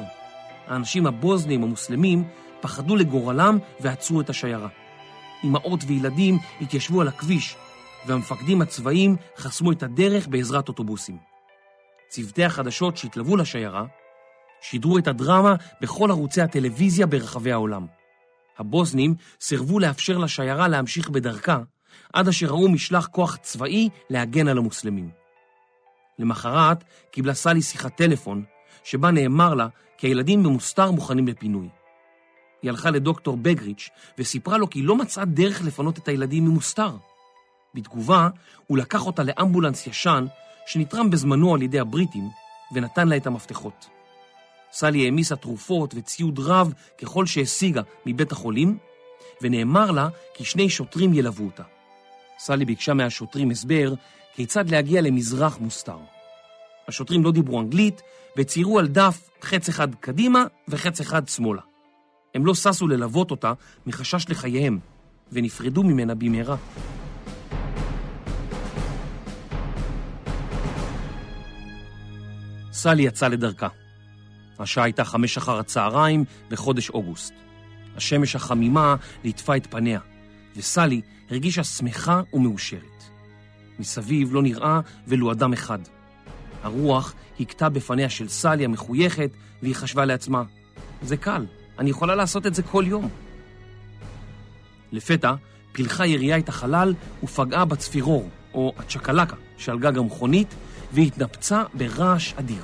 האנשים 0.69 1.07
הבוזנים 1.07 1.63
המוסלמים 1.63 2.23
פחדו 2.61 2.95
לגורלם 2.95 3.57
ועצרו 3.79 4.21
את 4.21 4.29
השיירה. 4.29 4.69
אמהות 5.43 5.79
וילדים 5.87 6.37
התיישבו 6.61 7.01
על 7.01 7.07
הכביש, 7.07 7.55
והמפקדים 8.07 8.61
הצבאיים 8.61 9.15
חסמו 9.37 9.71
את 9.71 9.83
הדרך 9.83 10.27
בעזרת 10.27 10.67
אוטובוסים. 10.67 11.17
צוותי 12.09 12.43
החדשות 12.43 12.97
שהתלוו 12.97 13.37
לשיירה 13.37 13.85
שידרו 14.61 14.97
את 14.97 15.07
הדרמה 15.07 15.55
בכל 15.81 16.11
ערוצי 16.11 16.41
הטלוויזיה 16.41 17.05
ברחבי 17.05 17.51
העולם. 17.51 17.85
הבוזנים 18.57 19.15
סירבו 19.41 19.79
לאפשר 19.79 20.17
לשיירה 20.17 20.67
להמשיך 20.67 21.09
בדרכה, 21.09 21.59
עד 22.13 22.27
אשר 22.27 22.47
ראו 22.47 22.69
משלח 22.69 23.07
כוח 23.07 23.35
צבאי 23.35 23.89
להגן 24.09 24.47
על 24.47 24.57
המוסלמים. 24.57 25.09
למחרת 26.19 26.83
קיבלה 27.11 27.33
סלי 27.33 27.61
שיחת 27.61 27.97
טלפון, 27.97 28.43
שבה 28.83 29.11
נאמר 29.11 29.53
לה 29.53 29.67
כי 29.97 30.07
הילדים 30.07 30.43
במוסתר 30.43 30.91
מוכנים 30.91 31.27
לפינוי. 31.27 31.69
היא 32.61 32.71
הלכה 32.71 32.89
לדוקטור 32.89 33.37
בגריץ' 33.37 33.89
וסיפרה 34.17 34.57
לו 34.57 34.69
כי 34.69 34.81
לא 34.81 34.95
מצאה 34.95 35.25
דרך 35.25 35.61
לפנות 35.61 35.97
את 35.97 36.07
הילדים 36.07 36.45
ממוסתר. 36.45 36.91
בתגובה, 37.75 38.29
הוא 38.67 38.77
לקח 38.77 39.05
אותה 39.05 39.23
לאמבולנס 39.23 39.87
ישן 39.87 40.25
שנתרם 40.67 41.09
בזמנו 41.09 41.55
על 41.55 41.61
ידי 41.61 41.79
הבריטים 41.79 42.29
ונתן 42.73 43.07
לה 43.07 43.17
את 43.17 43.27
המפתחות. 43.27 43.87
סלי 44.71 45.05
העמיסה 45.05 45.35
תרופות 45.35 45.93
וציוד 45.97 46.39
רב 46.39 46.73
ככל 47.01 47.25
שהשיגה 47.25 47.81
מבית 48.05 48.31
החולים, 48.31 48.77
ונאמר 49.41 49.91
לה 49.91 50.07
כי 50.33 50.45
שני 50.45 50.69
שוטרים 50.69 51.13
ילוו 51.13 51.45
אותה. 51.45 51.63
סלי 52.39 52.65
ביקשה 52.65 52.93
מהשוטרים 52.93 53.49
הסבר 53.49 53.93
כיצד 54.35 54.69
להגיע 54.69 55.01
למזרח 55.01 55.57
מוסתר. 55.57 55.97
השוטרים 56.89 57.23
לא 57.23 57.31
דיברו 57.31 57.59
אנגלית 57.59 58.01
וציירו 58.37 58.79
על 58.79 58.87
דף 58.87 59.29
חץ 59.41 59.69
אחד 59.69 59.95
קדימה 59.95 60.43
וחץ 60.67 61.01
אחד 61.01 61.27
שמאלה. 61.27 61.61
הם 62.35 62.45
לא 62.45 62.55
ששו 62.55 62.87
ללוות 62.87 63.31
אותה 63.31 63.53
מחשש 63.85 64.29
לחייהם, 64.29 64.79
ונפרדו 65.31 65.83
ממנה 65.83 66.15
במהרה. 66.15 66.55
סלי 72.71 73.03
יצאה 73.03 73.29
לדרכה. 73.29 73.67
השעה 74.59 74.83
הייתה 74.83 75.03
חמש 75.03 75.37
אחר 75.37 75.59
הצהריים 75.59 76.23
בחודש 76.49 76.89
אוגוסט. 76.89 77.33
השמש 77.95 78.35
החמימה 78.35 78.95
ליטפה 79.23 79.57
את 79.57 79.67
פניה, 79.67 79.99
וסלי 80.55 81.01
הרגישה 81.29 81.63
שמחה 81.63 82.21
ומאושרת. 82.33 83.03
מסביב 83.79 84.33
לא 84.33 84.41
נראה 84.41 84.79
ולו 85.07 85.31
אדם 85.31 85.53
אחד. 85.53 85.79
הרוח 86.63 87.13
הכתה 87.39 87.69
בפניה 87.69 88.09
של 88.09 88.27
סלי 88.27 88.65
המחויכת, 88.65 89.29
והיא 89.61 89.75
חשבה 89.75 90.05
לעצמה, 90.05 90.43
זה 91.01 91.17
קל, 91.17 91.45
אני 91.79 91.89
יכולה 91.89 92.15
לעשות 92.15 92.47
את 92.47 92.55
זה 92.55 92.63
כל 92.63 92.83
יום. 92.87 93.09
לפתע 94.91 95.33
פילחה 95.71 96.05
ירייה 96.05 96.37
את 96.37 96.49
החלל 96.49 96.93
ופגעה 97.23 97.65
בצפירור, 97.65 98.29
או 98.53 98.73
הצ'קלקה, 98.77 99.35
שעל 99.57 99.79
גג 99.79 99.97
המכונית, 99.97 100.55
והתנפצה 100.93 101.63
ברעש 101.73 102.33
אדיר. 102.33 102.63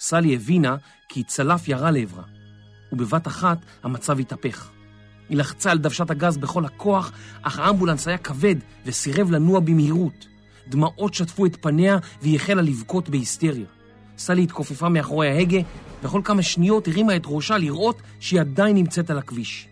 סלי 0.00 0.34
הבינה 0.34 0.76
כי 1.08 1.24
צלף 1.24 1.68
ירה 1.68 1.90
לעברה, 1.90 2.22
ובבת 2.92 3.26
אחת 3.26 3.58
המצב 3.82 4.18
התהפך. 4.18 4.70
היא 5.28 5.38
לחצה 5.38 5.70
על 5.70 5.78
דוושת 5.78 6.10
הגז 6.10 6.36
בכל 6.36 6.64
הכוח, 6.64 7.12
אך 7.42 7.58
האמבולנס 7.58 8.08
היה 8.08 8.18
כבד 8.18 8.56
וסירב 8.86 9.30
לנוע 9.30 9.60
במהירות. 9.60 10.26
דמעות 10.68 11.14
שטפו 11.14 11.46
את 11.46 11.56
פניה 11.60 11.98
והיא 12.22 12.36
החלה 12.36 12.62
לבכות 12.62 13.08
בהיסטריה. 13.08 13.66
סלי 14.18 14.42
התכופפה 14.42 14.88
מאחורי 14.88 15.30
ההגה, 15.30 15.58
וכל 16.02 16.20
כמה 16.24 16.42
שניות 16.42 16.88
הרימה 16.88 17.16
את 17.16 17.22
ראשה 17.26 17.58
לראות 17.58 18.02
שהיא 18.20 18.40
עדיין 18.40 18.76
נמצאת 18.76 19.10
על 19.10 19.18
הכביש. 19.18 19.68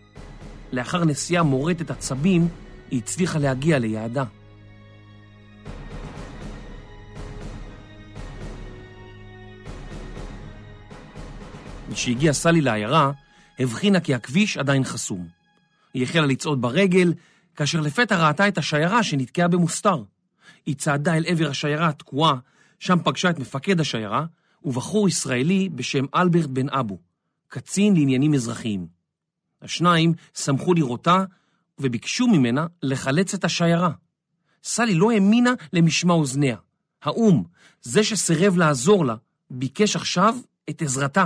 לאחר 0.71 1.05
נסיעה 1.05 1.43
מורטת 1.43 1.91
עצבים, 1.91 2.47
היא 2.91 2.99
הצליחה 2.99 3.39
להגיע 3.39 3.79
ליעדה. 3.79 4.23
כשהגיעה 11.93 12.33
סלי 12.33 12.61
לעיירה, 12.61 13.11
הבחינה 13.59 13.99
כי 13.99 14.13
הכביש 14.13 14.57
עדיין 14.57 14.83
חסום. 14.83 15.27
היא 15.93 16.03
החלה 16.03 16.25
לצעוד 16.25 16.61
ברגל, 16.61 17.13
כאשר 17.55 17.81
לפתע 17.81 18.27
ראתה 18.27 18.47
את 18.47 18.57
השיירה 18.57 19.03
שנתקעה 19.03 19.47
במוסתר. 19.47 20.03
היא 20.65 20.75
צעדה 20.75 21.17
אל 21.17 21.23
עבר 21.27 21.49
השיירה 21.49 21.89
התקועה, 21.89 22.35
שם 22.79 22.97
פגשה 23.03 23.29
את 23.29 23.39
מפקד 23.39 23.79
השיירה, 23.79 24.25
ובחור 24.63 25.07
ישראלי 25.07 25.69
בשם 25.69 26.05
אלברט 26.15 26.49
בן 26.49 26.69
אבו, 26.69 26.97
קצין 27.47 27.93
לעניינים 27.93 28.33
אזרחיים. 28.33 28.87
השניים 29.61 30.13
שמחו 30.37 30.73
לראותה 30.73 31.23
וביקשו 31.79 32.27
ממנה 32.27 32.67
לחלץ 32.83 33.33
את 33.33 33.43
השיירה. 33.43 33.91
סלי 34.63 34.95
לא 34.95 35.11
האמינה 35.11 35.53
למשמע 35.73 36.13
אוזניה. 36.13 36.57
האו"ם, 37.03 37.43
זה 37.81 38.03
שסירב 38.03 38.57
לעזור 38.57 39.05
לה, 39.05 39.15
ביקש 39.51 39.95
עכשיו 39.95 40.35
את 40.69 40.81
עזרתה. 40.81 41.25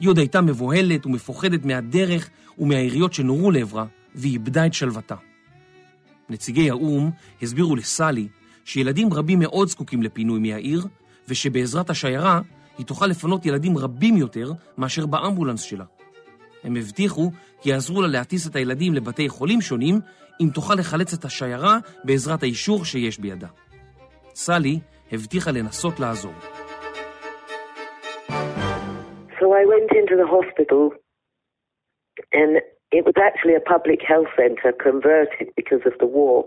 היא 0.00 0.08
עוד 0.08 0.18
הייתה 0.18 0.40
מבוהלת 0.40 1.06
ומפוחדת 1.06 1.64
מהדרך 1.64 2.30
ומהיריות 2.58 3.12
שנורו 3.12 3.50
לעברה, 3.50 3.86
והיא 4.14 4.32
איבדה 4.32 4.66
את 4.66 4.74
שלוותה. 4.74 5.16
נציגי 6.32 6.70
האו"ם 6.70 7.10
הסבירו 7.42 7.76
לסלי 7.76 8.28
שילדים 8.64 9.12
רבים 9.12 9.38
מאוד 9.38 9.68
זקוקים 9.68 10.02
לפינוי 10.02 10.40
מהעיר, 10.40 10.80
ושבעזרת 11.28 11.90
השיירה 11.90 12.40
היא 12.78 12.86
תוכל 12.86 13.06
לפנות 13.06 13.46
ילדים 13.46 13.78
רבים 13.78 14.16
יותר 14.16 14.52
מאשר 14.78 15.06
באמבולנס 15.06 15.62
שלה. 15.62 15.84
הם 16.64 16.76
הבטיחו 16.76 17.30
כי 17.60 17.70
יעזרו 17.70 18.02
לה 18.02 18.08
להטיס 18.08 18.46
את 18.46 18.56
הילדים 18.56 18.94
לבתי 18.94 19.28
חולים 19.28 19.60
שונים, 19.60 20.00
אם 20.40 20.48
תוכל 20.54 20.74
לחלץ 20.74 21.14
את 21.14 21.24
השיירה 21.24 21.78
בעזרת 22.04 22.42
האישור 22.42 22.84
שיש 22.84 23.18
בידה. 23.18 23.48
סלי 24.34 24.78
הבטיחה 25.12 25.50
לנסות 25.50 26.00
לעזור. 26.00 26.34
So 29.38 29.46
I 29.60 29.64
went 29.72 29.90
into 30.00 30.14
the 30.22 30.28
hospital 30.36 30.82
and 32.40 32.52
it 32.91 33.05
was 33.05 33.15
actually 33.17 33.55
a 33.55 33.59
public 33.59 33.99
health 34.07 34.27
centre 34.37 34.71
converted 34.71 35.49
because 35.55 35.81
of 35.85 35.93
the 35.99 36.05
war. 36.05 36.45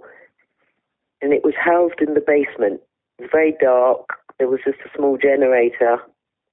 And 1.21 1.33
it 1.33 1.45
was 1.45 1.55
housed 1.59 2.01
in 2.01 2.15
the 2.15 2.25
basement. 2.25 2.81
It 3.19 3.23
was 3.23 3.31
very 3.31 3.55
dark. 3.61 4.09
There 4.39 4.49
was 4.49 4.61
just 4.65 4.79
a 4.81 4.97
small 4.97 5.19
generator 5.19 5.99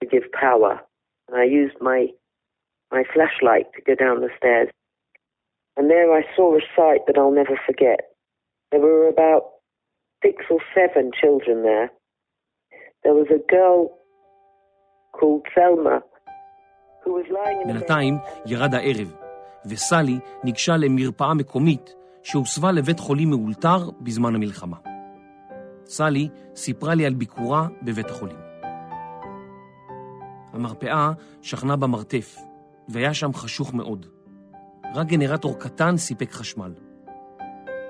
to 0.01 0.05
give 0.05 0.23
power. 0.33 0.81
And 1.27 1.37
I 1.37 1.45
used 1.45 1.75
my 1.79 2.07
my 2.91 3.03
flashlight 3.13 3.65
to 3.75 3.81
go 3.81 3.95
down 3.95 4.21
the 4.21 4.29
stairs. 4.37 4.69
And 5.75 5.89
there 5.89 6.11
I 6.13 6.23
saw 6.35 6.55
a 6.55 6.61
sight 6.75 7.01
that 7.07 7.17
I'll 7.17 7.31
never 7.31 7.59
forget. 7.65 7.99
There 8.71 8.81
were 8.81 9.07
about 9.07 9.43
six 10.23 10.45
or 10.49 10.59
seven 10.75 11.11
children 11.19 11.63
there. 11.63 11.91
There 13.03 13.13
was 13.13 13.27
a 13.29 13.39
girl 13.51 13.97
called 15.13 15.45
Selma 15.53 16.01
who 17.03 17.13
was 17.13 17.25
lying 17.29 17.61
in 17.61 17.69
a 17.69 17.73
בינתיים 17.73 18.13
ירד 18.45 18.73
הערב, 18.73 19.15
וסלי 19.66 20.18
ניגשה 20.44 20.76
למרפאה 20.76 21.34
מקומית 21.34 21.94
שהוסבה 22.22 22.72
לבית 22.72 23.00
חולים 23.00 23.30
מאולתר 23.30 23.90
בזמן 24.00 24.34
המלחמה. 24.34 24.76
סלי 25.86 26.28
סיפרה 26.56 26.94
לי 26.94 27.06
על 27.06 27.14
ביקורה 27.14 27.68
בבית 27.82 28.10
החולים. 28.10 28.36
המרפאה 30.52 31.12
שכנה 31.42 31.76
במרתף, 31.76 32.38
והיה 32.88 33.14
שם 33.14 33.32
חשוך 33.34 33.74
מאוד. 33.74 34.06
רק 34.94 35.06
גנרטור 35.06 35.58
קטן 35.58 35.96
סיפק 35.96 36.32
חשמל. 36.32 36.74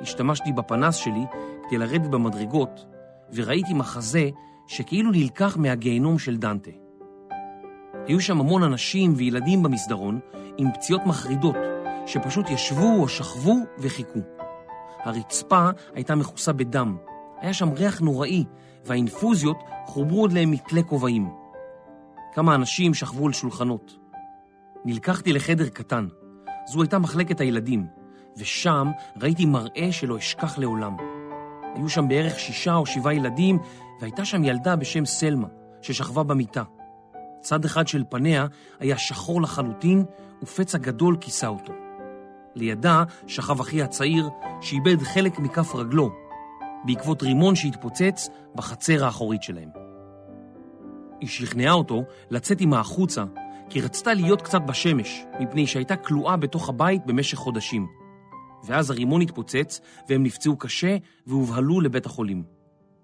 השתמשתי 0.00 0.52
בפנס 0.52 0.94
שלי 0.94 1.24
כדי 1.68 1.78
לרדת 1.78 2.10
במדרגות, 2.10 2.86
וראיתי 3.34 3.74
מחזה 3.74 4.30
שכאילו 4.66 5.10
נלקח 5.10 5.56
מהגיהנום 5.56 6.18
של 6.18 6.36
דנטה. 6.36 6.81
היו 8.06 8.20
שם 8.20 8.40
המון 8.40 8.62
אנשים 8.62 9.12
וילדים 9.16 9.62
במסדרון 9.62 10.20
עם 10.58 10.72
פציעות 10.72 11.06
מחרידות, 11.06 11.56
שפשוט 12.06 12.50
ישבו 12.50 13.02
או 13.02 13.08
שכבו 13.08 13.56
וחיכו. 13.78 14.20
הרצפה 15.04 15.68
הייתה 15.94 16.14
מכוסה 16.14 16.52
בדם, 16.52 16.96
היה 17.40 17.54
שם 17.54 17.72
ריח 17.72 18.00
נוראי, 18.00 18.44
והאינפוזיות 18.84 19.56
חוברו 19.86 20.20
עוד 20.20 20.32
להם 20.32 20.50
מכלי 20.50 20.84
כובעים. 20.84 21.28
כמה 22.34 22.54
אנשים 22.54 22.94
שכבו 22.94 23.26
על 23.26 23.32
שולחנות. 23.32 23.98
נלקחתי 24.84 25.32
לחדר 25.32 25.68
קטן. 25.68 26.06
זו 26.66 26.82
הייתה 26.82 26.98
מחלקת 26.98 27.40
הילדים, 27.40 27.86
ושם 28.36 28.90
ראיתי 29.20 29.46
מראה 29.46 29.88
שלא 29.92 30.18
אשכח 30.18 30.58
לעולם. 30.58 30.96
היו 31.74 31.88
שם 31.88 32.08
בערך 32.08 32.38
שישה 32.38 32.74
או 32.74 32.86
שבעה 32.86 33.14
ילדים, 33.14 33.58
והייתה 34.00 34.24
שם 34.24 34.44
ילדה 34.44 34.76
בשם 34.76 35.04
סלמה, 35.04 35.48
ששכבה 35.82 36.22
במיטה. 36.22 36.62
צד 37.42 37.64
אחד 37.64 37.88
של 37.88 38.04
פניה 38.08 38.46
היה 38.80 38.98
שחור 38.98 39.42
לחלוטין, 39.42 40.04
ופצע 40.42 40.78
גדול 40.78 41.16
כיסה 41.20 41.48
אותו. 41.48 41.72
לידה 42.54 43.04
שכב 43.26 43.60
אחי 43.60 43.82
הצעיר, 43.82 44.28
שאיבד 44.60 45.02
חלק 45.02 45.38
מכף 45.38 45.74
רגלו, 45.74 46.10
בעקבות 46.84 47.22
רימון 47.22 47.54
שהתפוצץ 47.54 48.28
בחצר 48.54 49.04
האחורית 49.04 49.42
שלהם. 49.42 49.68
היא 51.20 51.28
שכנעה 51.28 51.72
אותו 51.72 52.02
לצאת 52.30 52.60
עמה 52.60 52.80
החוצה, 52.80 53.24
כי 53.70 53.80
רצתה 53.80 54.14
להיות 54.14 54.42
קצת 54.42 54.62
בשמש, 54.62 55.24
מפני 55.40 55.66
שהייתה 55.66 55.96
כלואה 55.96 56.36
בתוך 56.36 56.68
הבית 56.68 57.06
במשך 57.06 57.38
חודשים. 57.38 57.86
ואז 58.64 58.90
הרימון 58.90 59.20
התפוצץ, 59.22 59.80
והם 60.08 60.22
נפצעו 60.22 60.56
קשה 60.56 60.96
והובהלו 61.26 61.80
לבית 61.80 62.06
החולים. 62.06 62.42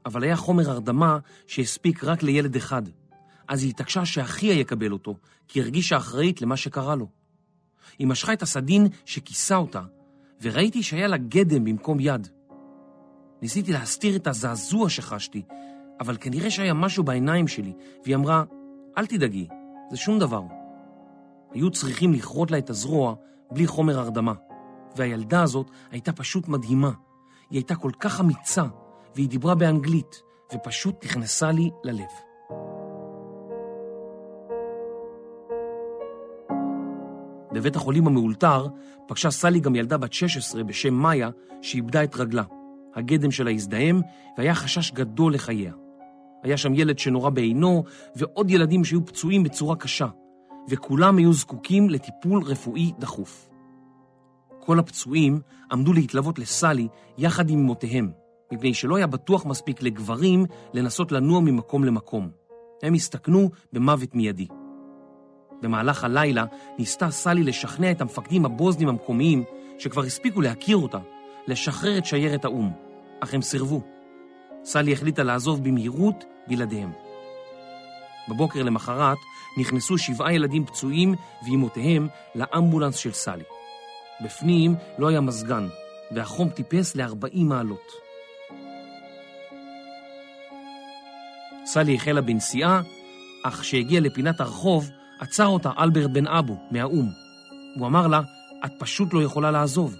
אבל 0.06 0.22
היה 0.24 0.36
חומר 0.36 0.70
הרדמה 0.70 1.18
שהספיק 1.46 2.04
רק 2.04 2.22
לילד 2.22 2.56
אחד. 2.56 2.82
אז 3.48 3.62
היא 3.62 3.70
התעקשה 3.70 4.04
שאחיה 4.04 4.52
יקבל 4.52 4.92
אותו, 4.92 5.16
כי 5.48 5.60
הרגישה 5.60 5.96
אחראית 5.96 6.42
למה 6.42 6.56
שקרה 6.56 6.96
לו. 6.96 7.08
היא 7.98 8.06
משכה 8.06 8.32
את 8.32 8.42
הסדין 8.42 8.86
שכיסה 9.04 9.56
אותה, 9.56 9.82
וראיתי 10.42 10.82
שהיה 10.82 11.06
לה 11.06 11.16
גדם 11.16 11.64
במקום 11.64 12.00
יד. 12.00 12.28
ניסיתי 13.42 13.72
להסתיר 13.72 14.16
את 14.16 14.26
הזעזוע 14.26 14.90
שחשתי, 14.90 15.42
אבל 16.00 16.16
כנראה 16.20 16.50
שהיה 16.50 16.74
משהו 16.74 17.04
בעיניים 17.04 17.48
שלי, 17.48 17.72
והיא 18.04 18.16
אמרה, 18.16 18.44
אל 18.98 19.06
תדאגי, 19.06 19.48
זה 19.90 19.96
שום 19.96 20.18
דבר. 20.18 20.42
היו 21.52 21.70
צריכים 21.70 22.12
לכרות 22.12 22.50
לה 22.50 22.58
את 22.58 22.70
הזרוע 22.70 23.14
בלי 23.50 23.66
חומר 23.66 23.98
הרדמה, 23.98 24.32
והילדה 24.96 25.42
הזאת 25.42 25.70
הייתה 25.90 26.12
פשוט 26.12 26.48
מדהימה. 26.48 26.90
היא 27.50 27.58
הייתה 27.58 27.74
כל 27.74 27.90
כך 28.00 28.20
אמיצה, 28.20 28.64
והיא 29.14 29.28
דיברה 29.28 29.54
באנגלית, 29.54 30.22
ופשוט 30.54 31.04
נכנסה 31.04 31.52
לי 31.52 31.70
ללב. 31.84 32.27
בבית 37.58 37.76
החולים 37.76 38.06
המאולתר 38.06 38.66
פגשה 39.08 39.30
סלי 39.30 39.60
גם 39.60 39.76
ילדה 39.76 39.98
בת 39.98 40.12
16 40.12 40.64
בשם 40.64 40.94
מאיה, 40.94 41.30
שאיבדה 41.62 42.04
את 42.04 42.16
רגלה. 42.16 42.42
הגדם 42.94 43.30
שלה 43.30 43.50
הזדהם, 43.50 44.00
והיה 44.38 44.54
חשש 44.54 44.92
גדול 44.92 45.34
לחייה. 45.34 45.72
היה 46.42 46.56
שם 46.56 46.74
ילד 46.74 46.98
שנורה 46.98 47.30
בעינו, 47.30 47.84
ועוד 48.16 48.50
ילדים 48.50 48.84
שהיו 48.84 49.06
פצועים 49.06 49.42
בצורה 49.42 49.76
קשה, 49.76 50.06
וכולם 50.68 51.16
היו 51.16 51.32
זקוקים 51.32 51.90
לטיפול 51.90 52.42
רפואי 52.42 52.92
דחוף. 52.98 53.48
כל 54.60 54.78
הפצועים 54.78 55.40
עמדו 55.72 55.92
להתלוות 55.92 56.38
לסלי 56.38 56.88
יחד 57.18 57.50
עם 57.50 57.58
אמותיהם, 57.58 58.10
מפני 58.52 58.74
שלא 58.74 58.96
היה 58.96 59.06
בטוח 59.06 59.46
מספיק 59.46 59.82
לגברים 59.82 60.44
לנסות 60.74 61.12
לנוע 61.12 61.40
ממקום 61.40 61.84
למקום. 61.84 62.30
הם 62.82 62.94
הסתכנו 62.94 63.50
במוות 63.72 64.14
מיידי. 64.14 64.46
במהלך 65.62 66.04
הלילה 66.04 66.44
ניסתה 66.78 67.10
סלי 67.10 67.42
לשכנע 67.42 67.90
את 67.90 68.00
המפקדים 68.00 68.44
הבוזנים 68.44 68.88
המקומיים, 68.88 69.44
שכבר 69.78 70.02
הספיקו 70.02 70.40
להכיר 70.40 70.76
אותה, 70.76 70.98
לשחרר 71.46 71.98
את 71.98 72.06
שיירת 72.06 72.44
האו"ם, 72.44 72.72
אך 73.20 73.34
הם 73.34 73.42
סירבו. 73.42 73.82
סלי 74.64 74.92
החליטה 74.92 75.22
לעזוב 75.22 75.64
במהירות 75.64 76.24
בלעדיהם. 76.48 76.92
בבוקר 78.28 78.62
למחרת 78.62 79.18
נכנסו 79.58 79.98
שבעה 79.98 80.32
ילדים 80.32 80.66
פצועים 80.66 81.14
ואימותיהם 81.42 82.08
לאמבולנס 82.34 82.96
של 82.96 83.12
סלי. 83.12 83.44
בפנים 84.24 84.74
לא 84.98 85.08
היה 85.08 85.20
מזגן, 85.20 85.68
והחום 86.10 86.48
טיפס 86.48 86.96
ל-40 86.96 87.38
מעלות. 87.44 87.92
סלי 91.66 91.94
החלה 91.94 92.20
בנסיעה, 92.20 92.82
אך 93.44 93.60
כשהגיעה 93.60 94.00
לפינת 94.00 94.40
הרחוב, 94.40 94.90
עצר 95.18 95.46
אותה 95.46 95.70
אלברט 95.78 96.10
בן 96.10 96.26
אבו 96.26 96.56
מהאו"ם. 96.70 97.10
הוא 97.74 97.86
אמר 97.86 98.06
לה, 98.06 98.20
את 98.64 98.72
פשוט 98.78 99.14
לא 99.14 99.22
יכולה 99.22 99.50
לעזוב. 99.50 99.96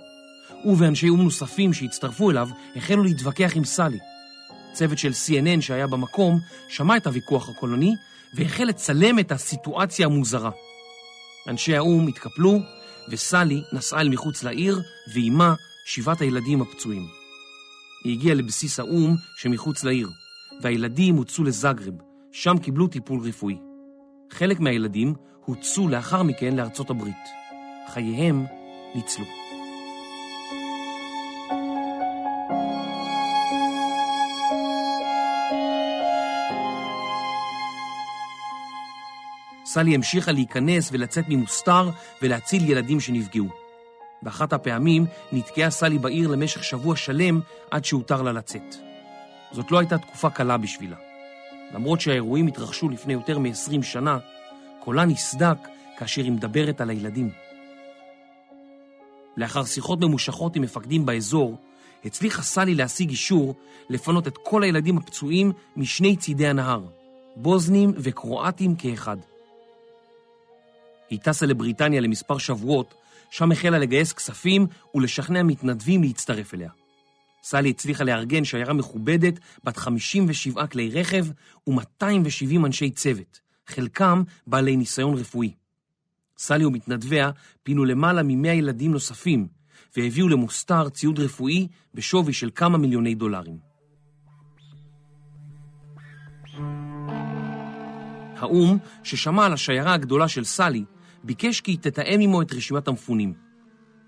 הוא 0.62 0.76
ואנשי 0.78 1.09
או"ם 1.09 1.22
נוספים 1.22 1.72
שהצטרפו 1.72 2.31
אליו 2.31 2.48
החלו 2.76 3.02
להתווכח 3.02 3.52
עם 3.57 3.64
סלי. 3.64 3.98
צוות 4.72 4.98
של 4.98 5.11
CNN 5.11 5.61
שהיה 5.61 5.87
במקום 5.87 6.38
שמע 6.68 6.96
את 6.96 7.07
הוויכוח 7.07 7.48
הקולוני 7.48 7.94
והחל 8.35 8.64
לצלם 8.64 9.18
את 9.18 9.33
הסיטואציה 9.33 10.07
המוזרה. 10.07 10.50
אנשי 11.48 11.76
האו"ם 11.76 12.07
התקפלו, 12.07 12.59
וסלי 13.09 13.62
נסעה 13.72 14.00
אל 14.00 14.09
מחוץ 14.09 14.42
לעיר, 14.42 14.83
ועימה 15.14 15.54
שבעת 15.87 16.20
הילדים 16.20 16.62
הפצועים. 16.62 17.07
היא 18.04 18.12
הגיעה 18.12 18.35
לבסיס 18.35 18.81
האו"ם 18.81 19.16
שמחוץ 19.37 19.85
לעיר, 19.85 20.09
והילדים 20.62 21.16
הוצאו 21.16 21.44
לזגרב, 21.44 21.94
שם 22.33 22.59
קיבלו 22.59 22.87
טיפול 22.87 23.20
רפואי. 23.20 23.67
חלק 24.31 24.61
מהילדים 24.61 25.14
הוצאו 25.45 25.88
לאחר 25.88 26.23
מכן 26.23 26.57
לארצות 26.57 26.91
הברית. 26.91 27.29
חייהם 27.93 28.45
ניצלו. 28.95 29.25
סלי 39.64 39.95
המשיכה 39.95 40.33
להיכנס 40.33 40.88
ולצאת 40.93 41.25
ממוסתר 41.29 41.91
ולהציל 42.23 42.71
ילדים 42.71 43.01
שנפגעו. 43.01 43.49
באחת 44.23 44.53
הפעמים 44.53 45.07
נתקעה 45.33 45.71
סלי 45.71 45.99
בעיר 45.99 46.29
למשך 46.29 46.64
שבוע 46.64 46.97
שלם 46.97 47.41
עד 47.71 47.85
שהותר 47.85 48.23
לה 48.23 48.33
לצאת. 48.33 48.75
זאת 49.53 49.71
לא 49.71 49.79
הייתה 49.79 49.99
תקופה 49.99 50.31
קלה 50.31 50.57
בשבילה. 50.57 51.08
למרות 51.74 52.00
שהאירועים 52.00 52.46
התרחשו 52.46 52.88
לפני 52.88 53.12
יותר 53.12 53.38
מ-20 53.38 53.83
שנה, 53.83 54.18
קולה 54.81 55.04
נסדק 55.04 55.59
כאשר 55.98 56.22
היא 56.22 56.33
מדברת 56.33 56.81
על 56.81 56.90
הילדים. 56.90 57.31
לאחר 59.37 59.64
שיחות 59.64 60.00
ממושכות 60.00 60.57
עם 60.57 60.62
מפקדים 60.62 61.07
באזור, 61.07 61.57
הצליחה 62.04 62.42
סלי 62.42 62.74
להשיג 62.74 63.11
אישור 63.11 63.54
לפנות 63.90 64.28
את 64.28 64.38
כל 64.42 64.62
הילדים 64.62 64.98
הפצועים 64.98 65.52
משני 65.76 66.16
צידי 66.16 66.46
הנהר, 66.46 66.83
בוזנים 67.37 67.92
וקרואטים 67.96 68.76
כאחד. 68.76 69.16
היא 71.11 71.18
טסה 71.22 71.46
לבריטניה 71.46 72.00
למספר 72.00 72.38
שבועות, 72.38 72.94
שם 73.31 73.52
החלה 73.52 73.78
לגייס 73.78 74.12
כספים 74.12 74.66
ולשכנע 74.94 75.42
מתנדבים 75.42 76.02
להצטרף 76.02 76.54
אליה. 76.54 76.70
סלי 77.50 77.70
הצליחה 77.70 78.04
לארגן 78.04 78.44
שיירה 78.44 78.72
מכובדת 78.72 79.38
בת 79.64 79.76
57 79.76 80.66
כלי 80.66 80.90
רכב 80.90 81.26
ו-270 81.66 82.66
אנשי 82.66 82.90
צוות, 82.90 83.40
חלקם 83.66 84.22
בעלי 84.46 84.76
ניסיון 84.76 85.14
רפואי. 85.14 85.54
סלי 86.38 86.64
ומתנדביה 86.64 87.30
פינו 87.62 87.84
למעלה 87.84 88.22
מ-100 88.22 88.48
ילדים 88.48 88.92
נוספים 88.92 89.48
והביאו 89.96 90.28
למוסתר 90.28 90.88
ציוד 90.88 91.18
רפואי 91.20 91.68
בשווי 91.94 92.32
של 92.32 92.50
כמה 92.54 92.78
מיליוני 92.78 93.14
דולרים. 93.14 93.58
האו"ם, 98.37 98.78
ששמע 99.04 99.46
על 99.46 99.52
השיירה 99.52 99.94
הגדולה 99.94 100.28
של 100.28 100.44
סלי, 100.44 100.84
ביקש 101.24 101.61
כי 101.61 101.70
היא 101.70 101.78
תתאם 101.78 102.20
עמו 102.20 102.42
את 102.42 102.52
רשימת 102.52 102.88
המפונים. 102.88 103.34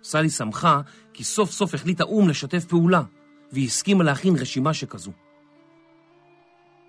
סלי 0.03 0.31
שמחה 0.31 0.81
כי 1.13 1.25
סוף 1.25 1.51
סוף 1.51 1.75
החליט 1.75 2.01
האו"ם 2.01 2.29
לשתף 2.29 2.65
פעולה, 2.65 3.03
והיא 3.53 3.67
הסכימה 3.67 4.05
להכין 4.05 4.37
רשימה 4.37 4.75
שכזו. 4.75 5.13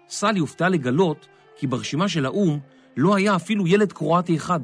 סלי 0.09 0.39
הופתעה 0.39 0.69
לגלות 0.69 1.27
כי 1.57 1.67
ברשימה 1.67 2.09
של 2.09 2.25
האו"ם 2.25 2.59
לא 2.97 3.15
היה 3.15 3.35
אפילו 3.35 3.67
ילד 3.67 3.93
קרואטי 3.93 4.35
אחד. 4.35 4.59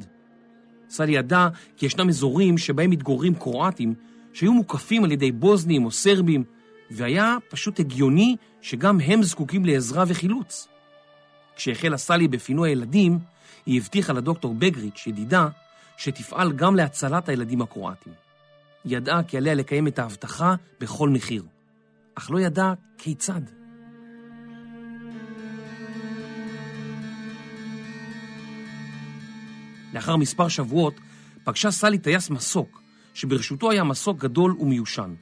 סלי 0.90 1.12
ידע 1.12 1.48
כי 1.76 1.86
ישנם 1.86 2.08
אזורים 2.08 2.58
שבהם 2.58 2.90
מתגוררים 2.90 3.34
קרואטים 3.34 3.94
שהיו 4.32 4.52
מוקפים 4.52 5.04
על 5.04 5.12
ידי 5.12 5.32
בוזנים 5.32 5.84
או 5.84 5.90
סרבים, 5.90 6.44
והיה 6.90 7.36
פשוט 7.48 7.80
הגיוני 7.80 8.36
שגם 8.60 9.00
הם 9.00 9.22
זקוקים 9.22 9.64
לעזרה 9.64 10.04
וחילוץ. 10.06 10.68
כשהחלה 11.56 11.96
סלי 11.96 12.28
בפינוי 12.28 12.70
הילדים, 12.70 13.18
היא 13.66 13.80
הבטיחה 13.80 14.12
לדוקטור 14.12 14.54
בגריץ', 14.54 15.06
ידידה, 15.06 15.48
שתפעל 15.96 16.52
גם 16.52 16.76
להצלת 16.76 17.28
הילדים 17.28 17.62
הקרואטים. 17.62 18.12
היא 18.84 18.96
ידעה 18.96 19.22
כי 19.22 19.36
עליה 19.36 19.54
לקיים 19.54 19.86
את 19.86 19.98
ההבטחה 19.98 20.54
בכל 20.80 21.08
מחיר, 21.08 21.42
אך 22.18 22.30
לא 22.30 22.40
ידעה 22.40 22.74
כיצד. 22.98 23.40
לאחר 29.94 30.16
מספר 30.16 30.48
שבועות 30.48 30.94
פגשה 31.44 31.70
סלי 31.70 31.98
טייס 31.98 32.30
מסוק, 32.30 32.82
שברשותו 33.14 33.70
היה 33.70 33.84
מסוק 33.84 34.18
גדול 34.18 34.56
ומיושן. 34.58 35.14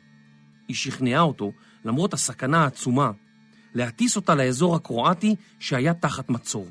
היא 0.69 0.77
שכנעה 0.77 1.21
אותו, 1.21 1.53
למרות 1.85 2.15
הסכנה 2.15 2.65
העצומה, 2.65 3.11
להטיס 3.75 4.17
אותה 4.17 4.35
לאזור 4.35 4.77
הקרואטי 4.77 5.35
שהיה 5.59 5.95
תחת 5.95 6.31
מצור. 6.31 6.69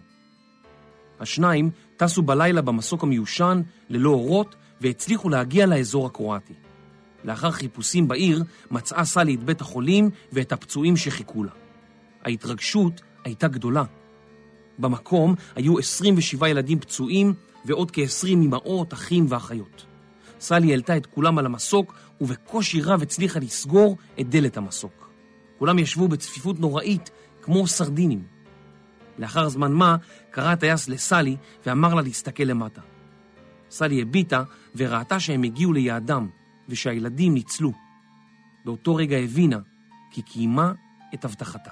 השניים 1.19 1.69
טסו 1.97 2.21
בלילה 2.21 2.61
במסוק 2.61 3.03
המיושן 3.03 3.61
ללא 3.89 4.09
אורות 4.09 4.55
והצליחו 4.81 5.29
להגיע 5.29 5.65
לאזור 5.65 6.05
הקרואטי. 6.05 6.64
לאחר 7.25 7.51
חיפושים 7.51 8.07
בעיר 8.07 8.43
מצאה 8.71 9.05
סלי 9.05 9.35
את 9.35 9.43
בית 9.43 9.61
החולים 9.61 10.09
ואת 10.31 10.51
הפצועים 10.51 10.97
שחיכו 10.97 11.43
לה. 11.43 11.51
ההתרגשות 12.23 13.01
הייתה 13.23 13.47
גדולה. 13.47 13.83
במקום 14.79 15.35
היו 15.55 15.79
27 15.79 16.49
ילדים 16.49 16.79
פצועים 16.79 17.33
ועוד 17.65 17.91
כ-20 17.91 18.33
אמהות, 18.33 18.93
אחים 18.93 19.25
ואחיות. 19.29 19.85
סלי 20.39 20.71
העלתה 20.71 20.97
את 20.97 21.05
כולם 21.05 21.37
על 21.37 21.45
המסוק 21.45 21.93
ובקושי 22.21 22.81
רב 22.81 23.01
הצליחה 23.01 23.39
לסגור 23.39 23.97
את 24.19 24.29
דלת 24.29 24.57
המסוק. 24.57 25.09
כולם 25.59 25.79
ישבו 25.79 26.07
בצפיפות 26.07 26.59
נוראית 26.59 27.09
כמו 27.41 27.67
סרדינים. 27.67 28.23
לאחר 29.17 29.49
זמן 29.49 29.71
מה 29.71 29.95
קרא 30.31 30.51
הטייס 30.51 30.89
לסלי 30.89 31.37
ואמר 31.65 31.93
לה 31.93 32.01
להסתכל 32.01 32.43
למטה. 32.43 32.81
סלי 33.69 34.01
הביטה 34.01 34.43
וראתה 34.75 35.19
שהם 35.19 35.43
הגיעו 35.43 35.73
ליעדם 35.73 36.29
ושהילדים 36.69 37.33
ניצלו. 37.33 37.71
באותו 38.65 38.95
רגע 38.95 39.17
הבינה 39.17 39.59
כי 40.11 40.21
קיימה 40.21 40.73
את 41.13 41.25
הבטחתה. 41.25 41.71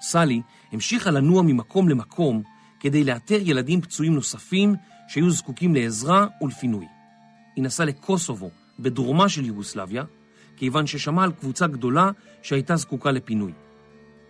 סלי 0.00 0.42
המשיכה 0.72 1.10
לנוע 1.10 1.42
ממקום 1.42 1.88
למקום 1.88 2.42
כדי 2.80 3.04
לאתר 3.04 3.38
ילדים 3.40 3.80
פצועים 3.80 4.14
נוספים 4.14 4.74
שהיו 5.08 5.30
זקוקים 5.30 5.74
לעזרה 5.74 6.26
ולפינוי. 6.42 6.86
היא 7.56 7.64
נסעה 7.64 7.86
לקוסובו, 7.86 8.50
בדרומה 8.78 9.28
של 9.28 9.44
יוגוסלביה, 9.44 10.04
כיוון 10.56 10.86
ששמעה 10.86 11.24
על 11.24 11.32
קבוצה 11.32 11.66
גדולה 11.66 12.10
שהייתה 12.42 12.76
זקוקה 12.76 13.10
לפינוי. 13.10 13.52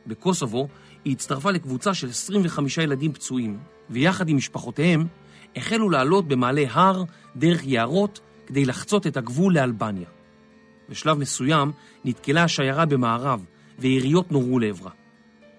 בקוסובו 0.06 0.68
היא 1.04 1.12
הצטרפה 1.12 1.50
לקבוצה 1.50 1.94
של 1.94 2.08
25 2.08 2.78
ילדים 2.78 3.12
פצועים, 3.12 3.58
ויחד 3.90 4.28
עם 4.28 4.36
משפחותיהם 4.36 5.06
החלו 5.56 5.90
לעלות 5.90 6.28
במעלה 6.28 6.64
הר 6.70 7.04
דרך 7.36 7.60
יערות 7.64 8.20
כדי 8.46 8.64
לחצות 8.64 9.06
את 9.06 9.16
הגבול 9.16 9.54
לאלבניה. 9.54 10.08
בשלב 10.88 11.18
מסוים 11.18 11.72
נתקלה 12.04 12.44
השיירה 12.44 12.86
במערב, 12.86 13.44
ויריות 13.78 14.32
נורו 14.32 14.58
לעברה. 14.58 14.90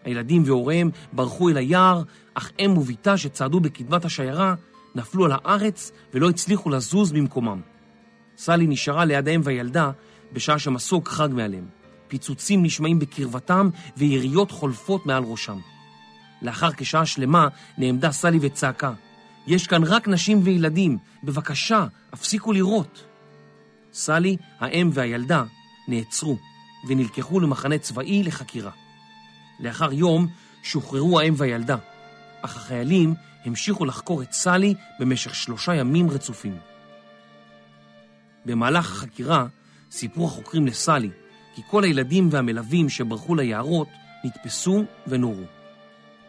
הילדים 0.04 0.44
והוריהם 0.46 0.90
ברחו 1.14 1.50
אל 1.50 1.58
היער, 1.58 2.02
אך 2.34 2.52
אם 2.60 2.78
וביתה 2.78 3.18
שצעדו 3.18 3.60
בקדמת 3.60 4.06
השיירה 4.06 4.56
נפלו 4.96 5.26
על 5.26 5.32
הארץ 5.34 5.92
ולא 6.14 6.30
הצליחו 6.30 6.70
לזוז 6.70 7.12
במקומם. 7.12 7.62
סלי 8.38 8.68
נשארה 8.68 9.06
ליד 9.06 9.28
האם 9.28 9.42
והילדה 9.44 9.92
בשעה 10.34 10.60
שמסוק 10.60 11.08
חג 11.08 11.30
מעליהם. 11.32 11.66
פיצוצים 12.08 12.64
נשמעים 12.64 13.00
בקרבתם 13.00 13.70
ויריות 13.98 14.52
חולפות 14.52 15.06
מעל 15.06 15.24
ראשם. 15.24 15.58
לאחר 16.42 16.72
כשעה 16.78 17.06
שלמה 17.06 17.48
נעמדה 17.78 18.12
סלי 18.12 18.38
וצעקה, 18.42 18.94
יש 19.48 19.68
כאן 19.68 19.84
רק 19.84 20.08
נשים 20.08 20.40
וילדים, 20.44 20.98
בבקשה, 21.24 21.86
הפסיקו 22.14 22.52
לירות. 22.52 23.06
סלי, 23.94 24.38
האם 24.60 24.90
והילדה 24.94 25.44
נעצרו 25.88 26.38
ונלקחו 26.88 27.40
למחנה 27.40 27.78
צבאי 27.78 28.24
לחקירה. 28.24 28.72
לאחר 29.60 29.94
יום 29.94 30.28
שוחררו 30.64 31.20
האם 31.20 31.34
והילדה, 31.38 31.76
אך 32.42 32.56
החיילים 32.56 33.14
המשיכו 33.46 33.86
לחקור 33.86 34.22
את 34.22 34.34
סלי 34.34 34.74
במשך 35.00 35.36
שלושה 35.36 35.76
ימים 35.76 36.10
רצופים. 36.10 36.58
במהלך 38.46 38.92
החקירה 38.92 39.46
סיפרו 39.92 40.26
החוקרים 40.26 40.68
לסלי 40.68 41.10
כי 41.56 41.62
כל 41.70 41.84
הילדים 41.84 42.28
והמלווים 42.32 42.90
שברחו 42.90 43.36
ליערות 43.36 43.88
נתפסו 44.24 44.84
ונורו. 45.08 45.44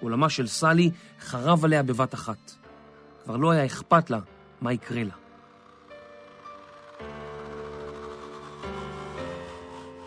עולמה 0.01 0.29
של 0.29 0.47
סלי 0.47 0.91
חרב 1.21 1.65
עליה 1.65 1.83
בבת 1.83 2.15
אחת. 2.15 2.66
כבר 3.27 3.37
לא 3.37 3.51
היה 3.51 3.67
אכפת 3.67 4.11
לה 4.11 4.21
מה 4.61 4.73
יקרה 4.73 5.03
לה. 5.05 5.15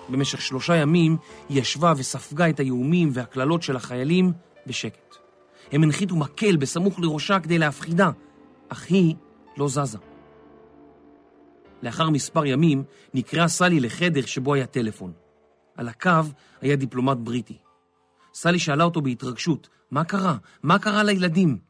במשך 0.10 0.42
שלושה 0.42 0.76
ימים 0.76 1.18
היא 1.50 1.62
ישבה 1.62 1.94
וספגה 1.98 2.50
את 2.50 2.60
האיומים 2.60 3.10
והקללות 3.14 3.64
של 3.64 3.76
החיילים 3.76 4.32
בשקט. 4.68 5.16
הם 5.72 5.84
הנחיתו 5.84 6.16
מקל 6.16 6.58
בסמוך 6.58 7.00
לראשה 7.00 7.40
כדי 7.40 7.58
להפחידה, 7.58 8.12
אך 8.70 8.86
היא 8.90 9.16
לא 9.58 9.68
זזה. 9.68 9.98
לאחר 11.84 12.10
מספר 12.10 12.46
ימים 12.46 12.84
נקראה 13.14 13.48
סלי 13.48 13.80
לחדר 13.80 14.26
שבו 14.26 14.54
היה 14.54 14.66
טלפון. 14.66 15.14
על 15.76 15.88
הקו 15.88 16.12
היה 16.62 16.76
דיפלומט 16.76 17.18
בריטי. 17.18 17.58
סלי 18.34 18.60
שאלה 18.60 18.84
אותו 18.84 19.02
בהתרגשות, 19.02 19.70
מה 19.92 20.04
קרה? 20.04 20.38
מה 20.64 20.80
קרה 20.80 21.04
לילדים? 21.04 21.69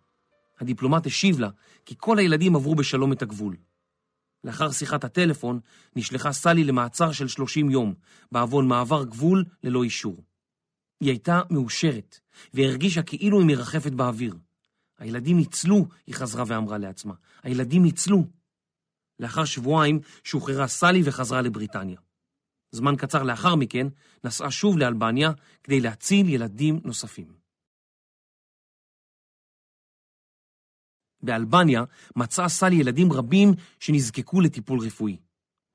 הדיפלומט 0.60 1.06
השיב 1.06 1.40
לה 1.40 1.50
כי 1.86 1.96
כל 1.98 2.20
הילדים 2.20 2.56
עברו 2.56 2.76
בשלום 2.76 3.14
את 3.14 3.22
הגבול. 3.22 3.56
לאחר 4.44 4.72
שיחת 4.72 5.04
הטלפון 5.04 5.60
נשלחה 5.96 6.32
סלי 6.32 6.64
למעצר 6.64 7.12
של 7.12 7.28
30 7.28 7.70
יום, 7.70 7.94
בעוון 8.32 8.68
מעבר 8.68 9.04
גבול 9.04 9.46
ללא 9.64 9.84
אישור. 9.84 10.24
היא 11.00 11.10
הייתה 11.10 11.42
מאושרת, 11.50 12.20
והרגישה 12.54 13.04
כאילו 13.04 13.40
היא 13.40 13.48
מרחפת 13.48 13.92
באוויר. 13.92 14.36
הילדים 15.00 15.38
ניצלו, 15.38 15.88
היא 16.08 16.16
חזרה 16.16 16.44
ואמרה 16.48 16.78
לעצמה. 16.78 17.14
הילדים 17.44 17.84
ניצלו. 17.84 18.28
לאחר 19.20 19.46
שבועיים 19.46 20.00
שוחררה 20.24 20.68
סלי 20.68 21.02
וחזרה 21.06 21.42
לבריטניה. 21.42 22.00
זמן 22.72 22.96
קצר 22.96 23.24
לאחר 23.24 23.56
מכן 23.56 23.88
נסעה 24.24 24.52
שוב 24.52 24.78
לאלבניה 24.78 25.32
כדי 25.64 25.80
להציל 25.80 26.30
ילדים 26.30 26.80
נוספים. 26.84 27.39
באלבניה 31.24 31.84
מצאה 32.16 32.50
סלי 32.50 32.76
ילדים 32.76 33.14
רבים 33.14 33.54
שנזקקו 33.80 34.42
לטיפול 34.42 34.80
רפואי. 34.80 35.18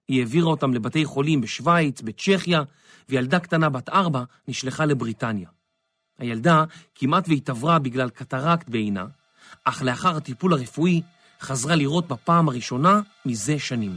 היא 0.09 0.21
העבירה 0.21 0.47
אותם 0.47 0.75
לבתי 0.75 1.05
חולים 1.05 1.41
בשוויץ, 1.41 2.01
בצ'כיה, 2.01 2.63
וילדה 3.09 3.41
קטנה 3.41 3.69
בת 3.69 3.89
ארבע 3.89 4.25
נשלחה 4.49 4.85
לבריטניה. 4.85 5.49
הילדה 6.19 6.65
כמעט 6.95 7.29
והתעברה 7.29 7.79
בגלל 7.79 8.11
קטרקט 8.11 8.69
בעינה, 8.69 9.07
אך 9.65 9.83
לאחר 9.83 10.17
הטיפול 10.17 10.53
הרפואי 10.53 11.03
חזרה 11.41 11.77
לראות 11.77 12.09
בפעם 12.09 12.49
הראשונה 12.49 13.01
מזה 13.27 13.59
שנים. 13.59 13.97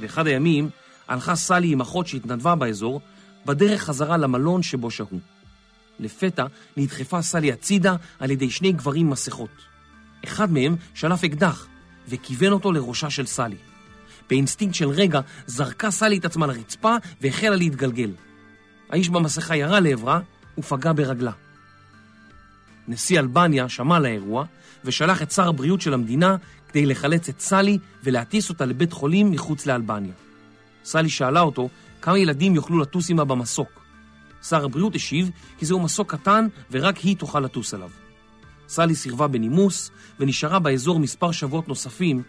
באחד 0.00 0.26
הימים 0.26 0.70
הלכה 1.08 1.36
סלי 1.36 1.72
עם 1.72 1.80
אחות 1.80 2.06
שהתנדבה 2.06 2.54
באזור, 2.54 3.00
בדרך 3.46 3.82
חזרה 3.82 4.16
למלון 4.16 4.62
שבו 4.62 4.90
שהו. 4.90 5.35
לפתע 6.00 6.46
נדחפה 6.76 7.22
סלי 7.22 7.52
הצידה 7.52 7.96
על 8.18 8.30
ידי 8.30 8.50
שני 8.50 8.72
גברים 8.72 9.10
במסכות. 9.10 9.50
אחד 10.24 10.52
מהם 10.52 10.76
שלף 10.94 11.24
אקדח 11.24 11.66
וכיוון 12.08 12.52
אותו 12.52 12.72
לראשה 12.72 13.10
של 13.10 13.26
סלי. 13.26 13.56
באינסטינקט 14.30 14.74
של 14.74 14.88
רגע 14.88 15.20
זרקה 15.46 15.90
סלי 15.90 16.18
את 16.18 16.24
עצמה 16.24 16.46
לרצפה 16.46 16.96
והחלה 17.20 17.56
להתגלגל. 17.56 18.10
האיש 18.90 19.08
במסכה 19.08 19.56
ירה 19.56 19.80
לעברה 19.80 20.20
ופגע 20.58 20.92
ברגלה. 20.92 21.32
נשיא 22.88 23.18
אלבניה 23.20 23.68
שמע 23.68 23.96
על 23.96 24.04
האירוע 24.04 24.44
ושלח 24.84 25.22
את 25.22 25.30
שר 25.30 25.48
הבריאות 25.48 25.80
של 25.80 25.94
המדינה 25.94 26.36
כדי 26.68 26.86
לחלץ 26.86 27.28
את 27.28 27.40
סלי 27.40 27.78
ולהטיס 28.04 28.48
אותה 28.48 28.64
לבית 28.64 28.92
חולים 28.92 29.30
מחוץ 29.30 29.66
לאלבניה. 29.66 30.12
סלי 30.84 31.08
שאלה 31.08 31.40
אותו 31.40 31.68
כמה 32.02 32.18
ילדים 32.18 32.54
יוכלו 32.54 32.78
לטוס 32.78 33.10
עמה 33.10 33.24
במסוק. 33.24 33.85
שר 34.48 34.64
הבריאות 34.64 34.94
השיב 34.94 35.30
כי 35.58 35.66
זהו 35.66 35.80
מסוק 35.80 36.14
קטן 36.14 36.46
ורק 36.70 36.96
היא 36.96 37.16
תוכל 37.16 37.40
לטוס 37.40 37.74
עליו. 37.74 37.90
סלי 38.68 38.94
סירבה 38.94 39.28
בנימוס 39.28 39.90
ונשארה 40.20 40.58
באזור 40.58 40.98
מספר 40.98 41.32
שבועות 41.32 41.68
נוספים 41.68 42.22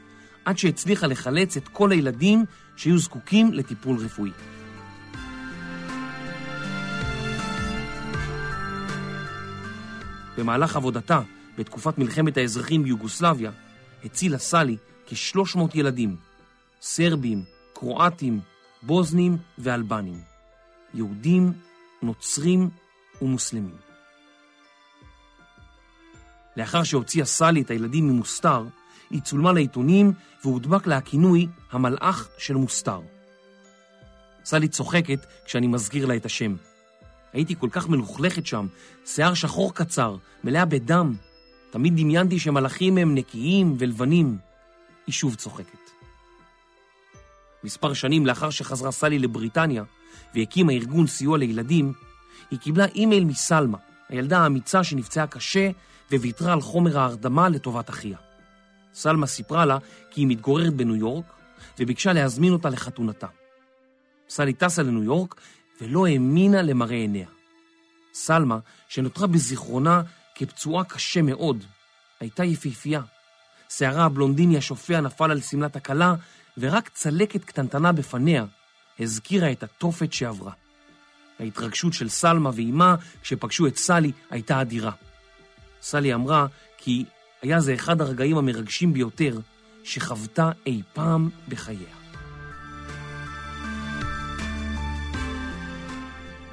עד 0.45 0.57
שהצליחה 0.57 1.07
לחלץ 1.07 1.57
את 1.57 1.67
כל 1.67 1.91
הילדים 1.91 2.45
שהיו 2.75 2.97
זקוקים 2.97 3.53
לטיפול 3.53 3.97
רפואי. 3.97 4.31
במהלך 10.37 10.75
עבודתה 10.75 11.21
בתקופת 11.57 11.97
מלחמת 11.97 12.37
האזרחים 12.37 12.83
ביוגוסלביה 12.83 13.51
הצילה 14.05 14.37
סלי 14.37 14.77
כ-300 15.05 15.59
ילדים, 15.73 16.15
סרבים, 16.81 17.43
קרואטים, 17.73 18.39
בוזנים 18.83 19.37
ואלבנים, 19.57 20.21
יהודים, 20.93 21.53
נוצרים 22.01 22.69
ומוסלמים. 23.21 23.75
לאחר 26.57 26.83
שהוציאה 26.83 27.25
סלי 27.25 27.61
את 27.61 27.71
הילדים 27.71 28.07
ממוסתר, 28.07 28.63
היא 29.09 29.21
צולמה 29.21 29.53
לעיתונים 29.53 30.13
והודבק 30.43 30.87
לה 30.87 30.97
הכינוי 30.97 31.47
המלאך 31.71 32.27
של 32.37 32.55
מוסתר. 32.55 33.01
סלי 34.45 34.67
צוחקת 34.67 35.25
כשאני 35.45 35.67
מזכיר 35.67 36.05
לה 36.05 36.15
את 36.15 36.25
השם. 36.25 36.55
הייתי 37.33 37.55
כל 37.59 37.69
כך 37.71 37.89
מלוכלכת 37.89 38.45
שם, 38.45 38.67
שיער 39.05 39.33
שחור 39.33 39.73
קצר, 39.73 40.15
מלאה 40.43 40.65
בדם. 40.65 41.13
תמיד 41.69 41.93
דמיינתי 41.93 42.39
שמלאכים 42.39 42.97
הם 42.97 43.15
נקיים 43.15 43.75
ולבנים. 43.79 44.37
היא 45.07 45.13
שוב 45.13 45.35
צוחקת. 45.35 45.89
מספר 47.63 47.93
שנים 47.93 48.25
לאחר 48.25 48.49
שחזרה 48.49 48.91
סלי 48.91 49.19
לבריטניה 49.19 49.83
והקימה 50.35 50.73
ארגון 50.73 51.07
סיוע 51.07 51.37
לילדים, 51.37 51.93
היא 52.51 52.59
קיבלה 52.59 52.85
אימייל 52.85 53.25
מסלמה, 53.25 53.77
הילדה 54.09 54.39
האמיצה 54.39 54.83
שנפצעה 54.83 55.27
קשה 55.27 55.69
וויתרה 56.11 56.53
על 56.53 56.61
חומר 56.61 56.99
ההרדמה 56.99 57.49
לטובת 57.49 57.89
אחיה. 57.89 58.17
סלמה 58.93 59.27
סיפרה 59.27 59.65
לה 59.65 59.77
כי 60.11 60.21
היא 60.21 60.27
מתגוררת 60.27 60.73
בניו 60.73 60.95
יורק 60.95 61.25
וביקשה 61.79 62.13
להזמין 62.13 62.53
אותה 62.53 62.69
לחתונתה. 62.69 63.27
סלי 64.29 64.53
טסה 64.53 64.83
לניו 64.83 65.03
יורק 65.03 65.35
ולא 65.81 66.07
האמינה 66.07 66.61
למראה 66.61 66.95
עיניה. 66.95 67.27
סלמה, 68.13 68.59
שנותרה 68.87 69.27
בזיכרונה 69.27 70.01
כפצועה 70.35 70.83
קשה 70.83 71.21
מאוד, 71.21 71.63
הייתה 72.19 72.43
יפהפייה. 72.43 73.01
שערה 73.69 74.05
הבלונדיני 74.05 74.57
השופע 74.57 75.01
נפל 75.01 75.31
על 75.31 75.41
שמלת 75.41 75.75
הכלה, 75.75 76.15
ורק 76.57 76.89
צלקת 76.89 77.43
קטנטנה 77.43 77.91
בפניה 77.91 78.45
הזכירה 78.99 79.51
את 79.51 79.63
התופת 79.63 80.13
שעברה. 80.13 80.51
ההתרגשות 81.39 81.93
של 81.93 82.09
סלמה 82.09 82.49
ואימה 82.53 82.95
כשפגשו 83.21 83.67
את 83.67 83.77
סלי 83.77 84.11
הייתה 84.29 84.61
אדירה. 84.61 84.91
סלי 85.81 86.13
אמרה 86.13 86.45
כי 86.77 87.05
היה 87.41 87.59
זה 87.59 87.73
אחד 87.73 88.01
הרגעים 88.01 88.37
המרגשים 88.37 88.93
ביותר 88.93 89.39
שחוותה 89.83 90.51
אי 90.65 90.81
פעם 90.93 91.29
בחייה. 91.47 91.97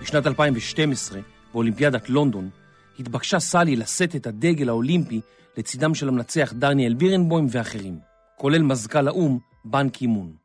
בשנת 0.03 0.27
2012, 0.27 1.21
באולימפיאדת 1.53 2.11
לונדון, 2.11 2.51
התבקשה 2.99 3.41
סלי 3.41 3.77
לשאת 3.77 4.17
את 4.17 4.27
הדגל 4.27 4.69
האולימפי 4.69 5.21
לצידם 5.57 5.95
של 5.95 6.09
המנצח 6.09 6.53
דניאל 6.53 6.95
בירנבוים 6.95 7.47
ואחרים, 7.51 7.99
כולל 8.37 8.63
מזכ"ל 8.63 9.09
האו"ם, 9.09 9.39
בן 9.65 9.89
קימון. 9.89 10.44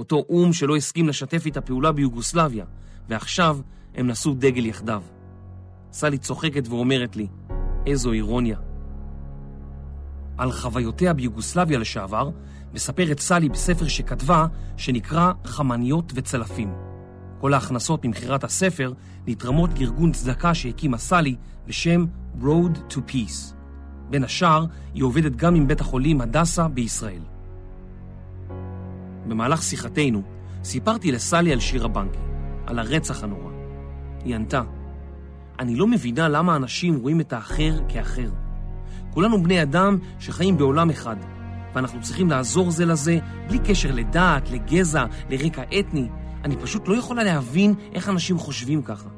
אותו 0.00 0.24
או"ם 0.28 0.52
שלא 0.52 0.76
הסכים 0.76 1.08
לשתף 1.08 1.46
איתה 1.46 1.60
פעולה 1.60 1.92
ביוגוסלביה, 1.92 2.64
ועכשיו 3.08 3.58
הם 3.94 4.06
נשאו 4.06 4.34
דגל 4.34 4.66
יחדיו. 4.66 5.02
סלי 5.92 6.18
צוחקת 6.18 6.68
ואומרת 6.68 7.16
לי, 7.16 7.26
איזו 7.86 8.12
אירוניה. 8.12 8.58
על 10.38 10.52
חוויותיה 10.52 11.12
ביוגוסלביה 11.12 11.78
לשעבר, 11.78 12.30
מספרת 12.74 13.20
סלי 13.20 13.48
בספר 13.48 13.88
שכתבה, 13.88 14.46
שנקרא 14.76 15.32
חמניות 15.44 16.12
וצלפים. 16.14 16.72
כל 17.40 17.54
ההכנסות 17.54 18.04
ממכירת 18.04 18.44
הספר 18.44 18.92
נתרמות 19.26 19.70
לארגון 19.78 20.12
צדקה 20.12 20.54
שהקימה 20.54 20.98
סלי 20.98 21.36
בשם 21.66 22.06
Road 22.42 22.92
to 22.92 22.96
Peace. 22.96 23.54
בין 24.10 24.24
השאר, 24.24 24.64
היא 24.94 25.02
עובדת 25.02 25.36
גם 25.36 25.54
עם 25.54 25.68
בית 25.68 25.80
החולים 25.80 26.20
הדסה 26.20 26.68
בישראל. 26.68 27.22
במהלך 29.26 29.62
שיחתנו, 29.62 30.22
סיפרתי 30.64 31.12
לסלי 31.12 31.52
על 31.52 31.60
שיר 31.60 31.84
הבנקי, 31.84 32.18
על 32.66 32.78
הרצח 32.78 33.24
הנורא. 33.24 33.50
היא 34.24 34.34
ענתה, 34.34 34.62
אני 35.58 35.76
לא 35.76 35.86
מבינה 35.86 36.28
למה 36.28 36.56
אנשים 36.56 36.96
רואים 36.96 37.20
את 37.20 37.32
האחר 37.32 37.78
כאחר. 37.88 38.30
כולנו 39.10 39.42
בני 39.42 39.62
אדם 39.62 39.98
שחיים 40.18 40.56
בעולם 40.56 40.90
אחד, 40.90 41.16
ואנחנו 41.74 42.00
צריכים 42.00 42.30
לעזור 42.30 42.70
זה 42.70 42.86
לזה 42.86 43.18
בלי 43.48 43.58
קשר 43.58 43.92
לדת, 43.92 44.50
לגזע, 44.50 45.04
לרקע 45.30 45.62
אתני. 45.78 46.08
אני 46.44 46.56
פשוט 46.56 46.88
לא 46.88 46.94
יכולה 46.94 47.24
להבין 47.24 47.74
איך 47.94 48.08
אנשים 48.08 48.38
חושבים 48.38 48.82
ככה. 48.82 49.08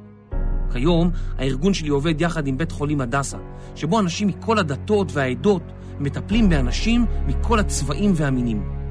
כיום 0.72 1.10
הארגון 1.38 1.74
שלי 1.74 1.88
עובד 1.88 2.20
יחד 2.20 2.46
עם 2.46 2.58
בית 2.58 2.72
חולים 2.72 3.00
הדסה, 3.00 3.38
שבו 3.74 4.00
אנשים 4.00 4.28
מכל 4.28 4.58
הדתות 4.58 5.12
והעדות 5.12 5.62
מטפלים 6.00 6.48
באנשים 6.48 7.06
מכל 7.26 7.58
הצבעים 7.58 8.12
והמינים. 8.14 8.81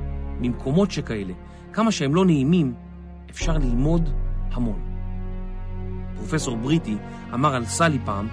ממקומות 0.42 0.92
שכאלה, 0.92 1.34
כמה 1.74 1.92
שהם 1.92 2.16
לא 2.16 2.26
נעימים, 2.26 2.74
אפשר 3.30 3.58
ללמוד 3.58 4.10
המון. 4.52 4.80
פרופסור 6.16 6.58
בריטי 6.58 6.98
אמר 7.34 7.56
על 7.56 7.66
סלי 7.66 8.00
פעם 8.06 8.28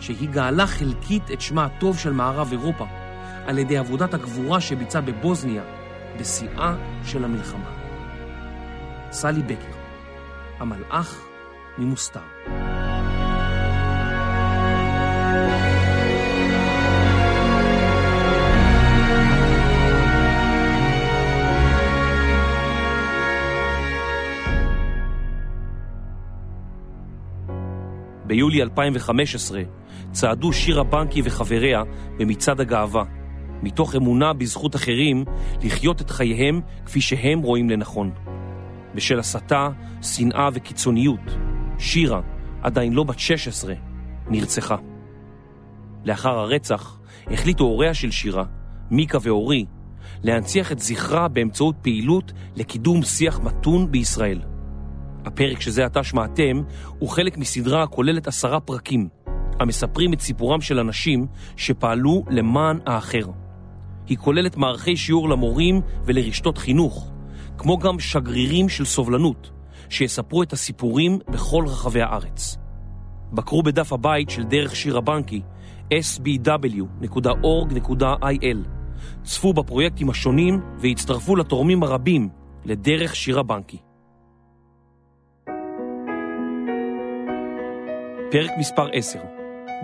שהיא 0.00 0.28
גאלה 0.28 0.66
חלקית 0.66 1.30
את 1.32 1.40
שמה 1.40 1.64
הטוב 1.64 1.98
של 1.98 2.12
מערב 2.12 2.48
אירופה 2.52 2.86
על 3.46 3.58
ידי 3.58 3.78
עבודת 3.78 4.14
הגבורה 4.14 4.60
שביצעה 4.60 5.02
בבוזניה 5.02 5.62
בשיאה 6.20 6.74
של 7.04 7.24
המלחמה. 7.24 7.70
סלי 9.10 9.42
בקר, 9.42 9.76
המלאך 10.58 11.24
ממוסתר. 11.78 12.63
ביולי 28.26 28.62
2015 28.62 29.62
צעדו 30.12 30.52
שירה 30.52 30.84
בנקי 30.84 31.22
וחבריה 31.24 31.82
במצעד 32.18 32.60
הגאווה, 32.60 33.04
מתוך 33.62 33.96
אמונה 33.96 34.32
בזכות 34.32 34.76
אחרים 34.76 35.24
לחיות 35.62 36.00
את 36.00 36.10
חייהם 36.10 36.60
כפי 36.86 37.00
שהם 37.00 37.40
רואים 37.40 37.70
לנכון. 37.70 38.10
בשל 38.94 39.18
הסתה, 39.18 39.68
שנאה 40.02 40.48
וקיצוניות, 40.52 41.36
שירה, 41.78 42.20
עדיין 42.62 42.92
לא 42.92 43.04
בת 43.04 43.18
16, 43.18 43.74
נרצחה. 44.28 44.76
לאחר 46.04 46.38
הרצח 46.38 46.98
החליטו 47.26 47.64
הוריה 47.64 47.94
של 47.94 48.10
שירה, 48.10 48.44
מיקה 48.90 49.18
ואורי, 49.22 49.64
להנציח 50.22 50.72
את 50.72 50.78
זכרה 50.78 51.28
באמצעות 51.28 51.76
פעילות 51.82 52.32
לקידום 52.56 53.02
שיח 53.02 53.40
מתון 53.40 53.90
בישראל. 53.92 54.53
הפרק 55.24 55.60
שזה 55.60 55.84
עתה 55.84 56.02
שמעתם 56.02 56.62
הוא 56.98 57.08
חלק 57.08 57.38
מסדרה 57.38 57.82
הכוללת 57.82 58.26
עשרה 58.26 58.60
פרקים, 58.60 59.08
המספרים 59.60 60.12
את 60.12 60.20
סיפורם 60.20 60.60
של 60.60 60.78
אנשים 60.78 61.26
שפעלו 61.56 62.24
למען 62.30 62.78
האחר. 62.86 63.26
היא 64.06 64.18
כוללת 64.18 64.56
מערכי 64.56 64.96
שיעור 64.96 65.28
למורים 65.28 65.80
ולרשתות 66.04 66.58
חינוך, 66.58 67.10
כמו 67.58 67.78
גם 67.78 68.00
שגרירים 68.00 68.68
של 68.68 68.84
סובלנות, 68.84 69.50
שיספרו 69.88 70.42
את 70.42 70.52
הסיפורים 70.52 71.18
בכל 71.28 71.64
רחבי 71.66 72.02
הארץ. 72.02 72.56
בקרו 73.32 73.62
בדף 73.62 73.92
הבית 73.92 74.30
של 74.30 74.42
דרך 74.42 74.76
שיר 74.76 74.96
הבנקי, 74.96 75.42
sbw.org.il. 75.90 76.48
צפו 79.22 79.52
בפרויקטים 79.52 80.10
השונים 80.10 80.60
והצטרפו 80.78 81.36
לתורמים 81.36 81.82
הרבים 81.82 82.28
לדרך 82.64 83.16
שיר 83.16 83.38
הבנקי. 83.38 83.83
פרק 88.34 88.50
מספר 88.58 88.88
10, 88.92 89.18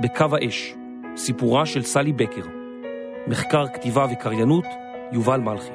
בקו 0.00 0.26
האש, 0.32 0.74
סיפורה 1.16 1.66
של 1.66 1.82
סלי 1.82 2.12
בקר. 2.12 2.42
מחקר, 3.26 3.66
כתיבה 3.68 4.06
וקריינות, 4.12 4.64
יובל 5.12 5.40
מלכי. 5.40 5.70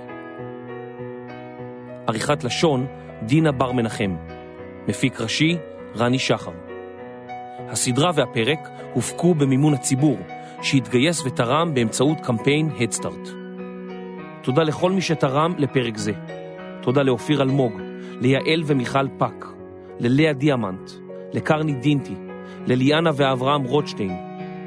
עריכת 2.07 2.43
לשון, 2.43 2.85
דינה 3.23 3.51
בר 3.51 3.71
מנחם. 3.71 4.15
מפיק 4.87 5.21
ראשי, 5.21 5.57
רני 5.97 6.19
שחר. 6.19 6.51
הסדרה 7.69 8.11
והפרק 8.15 8.69
הופקו 8.93 9.33
במימון 9.33 9.73
הציבור, 9.73 10.17
שהתגייס 10.61 11.25
ותרם 11.25 11.73
באמצעות 11.73 12.17
קמפיין 12.23 12.69
הדסטארט. 12.79 13.29
תודה 14.41 14.63
לכל 14.63 14.91
מי 14.91 15.01
שתרם 15.01 15.53
לפרק 15.57 15.97
זה. 15.97 16.13
תודה 16.81 17.03
לאופיר 17.03 17.41
אלמוג, 17.41 17.73
ליעל 18.21 18.63
ומיכל 18.65 19.07
פק, 19.17 19.45
ללאה 19.99 20.33
דיאמנט, 20.33 20.91
לקרני 21.33 21.73
דינטי, 21.73 22.15
לליאנה 22.67 23.09
ואברהם 23.15 23.63
רוטשטיין 23.63 24.11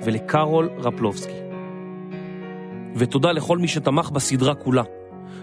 ולקרול 0.04 0.68
רפלובסקי. 0.78 1.48
ותודה 2.96 3.32
לכל 3.32 3.58
מי 3.58 3.68
שתמך 3.68 4.10
בסדרה 4.10 4.54
כולה. 4.54 4.82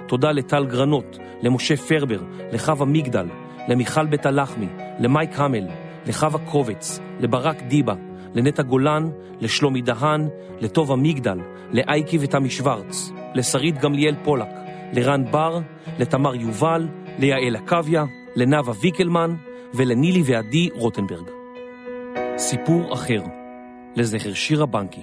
תודה 0.08 0.32
לטל 0.32 0.66
גרנות, 0.66 1.18
למשה 1.42 1.78
פרבר, 1.78 2.20
לחווה 2.52 2.86
מגדל, 2.86 3.28
למיכל 3.68 4.06
בית 4.06 4.26
הלחמי, 4.26 4.68
למייק 5.00 5.40
המל, 5.40 5.68
לחווה 6.08 6.40
קובץ, 6.40 7.00
לברק 7.20 7.62
דיבה, 7.62 7.94
לנטע 8.34 8.64
גולן, 8.64 9.10
לשלומי 9.42 9.82
דהן, 9.82 10.28
לטובה 10.60 10.96
מגדל, 10.96 11.40
לאייקי 11.72 12.18
ותמי 12.22 12.50
שוורץ, 12.50 13.12
לשרית 13.36 13.78
גמליאל 13.78 14.16
פולק, 14.24 14.50
לרן 14.94 15.32
בר, 15.32 15.60
לתמר 16.00 16.36
יובל, 16.36 16.88
ליעל 17.20 17.56
עקביה, 17.56 18.06
לנאוה 18.36 18.74
ויקלמן 18.82 19.36
ולנילי 19.74 20.24
ועדי 20.26 20.70
רוטנברג. 20.74 21.35
סיפור 22.38 22.94
אחר, 22.94 23.22
לזכר 23.96 24.34
שירה 24.34 24.66
בנקי. 24.66 25.02